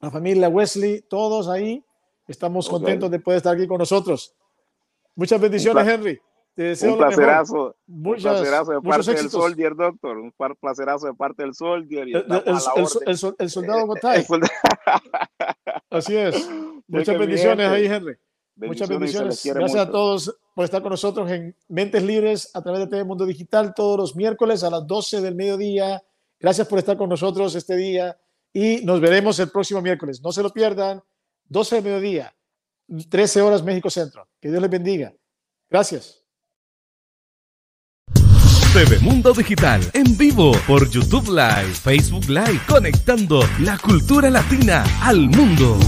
[0.00, 1.84] la familia Wesley, todos ahí
[2.26, 4.34] Estamos contentos de poder estar aquí con nosotros.
[5.14, 6.20] Muchas bendiciones, Henry.
[6.54, 10.16] Te deseo un placerazo, Muchas, un placerazo de parte del Soldier, doctor.
[10.18, 12.08] Un placerazo de parte del Soldier.
[12.08, 14.24] Y el, el, el, soldado Gotay.
[15.90, 16.48] Así es.
[16.86, 18.16] Muchas bendiciones ahí, Henry.
[18.56, 19.44] Muchas bendiciones.
[19.44, 23.26] Gracias a todos por estar con nosotros en Mentes Libres a través de TV Mundo
[23.26, 26.02] Digital todos los miércoles a las 12 del mediodía.
[26.38, 28.16] Gracias por estar con nosotros este día
[28.52, 30.22] y nos veremos el próximo miércoles.
[30.22, 31.02] No se lo pierdan.
[31.46, 32.34] 12 de mediodía,
[33.10, 34.28] 13 horas México Centro.
[34.40, 35.12] Que Dios les bendiga.
[35.68, 36.24] Gracias.
[38.72, 45.28] TV Mundo Digital en vivo por YouTube Live, Facebook Live, conectando la cultura latina al
[45.28, 45.78] mundo.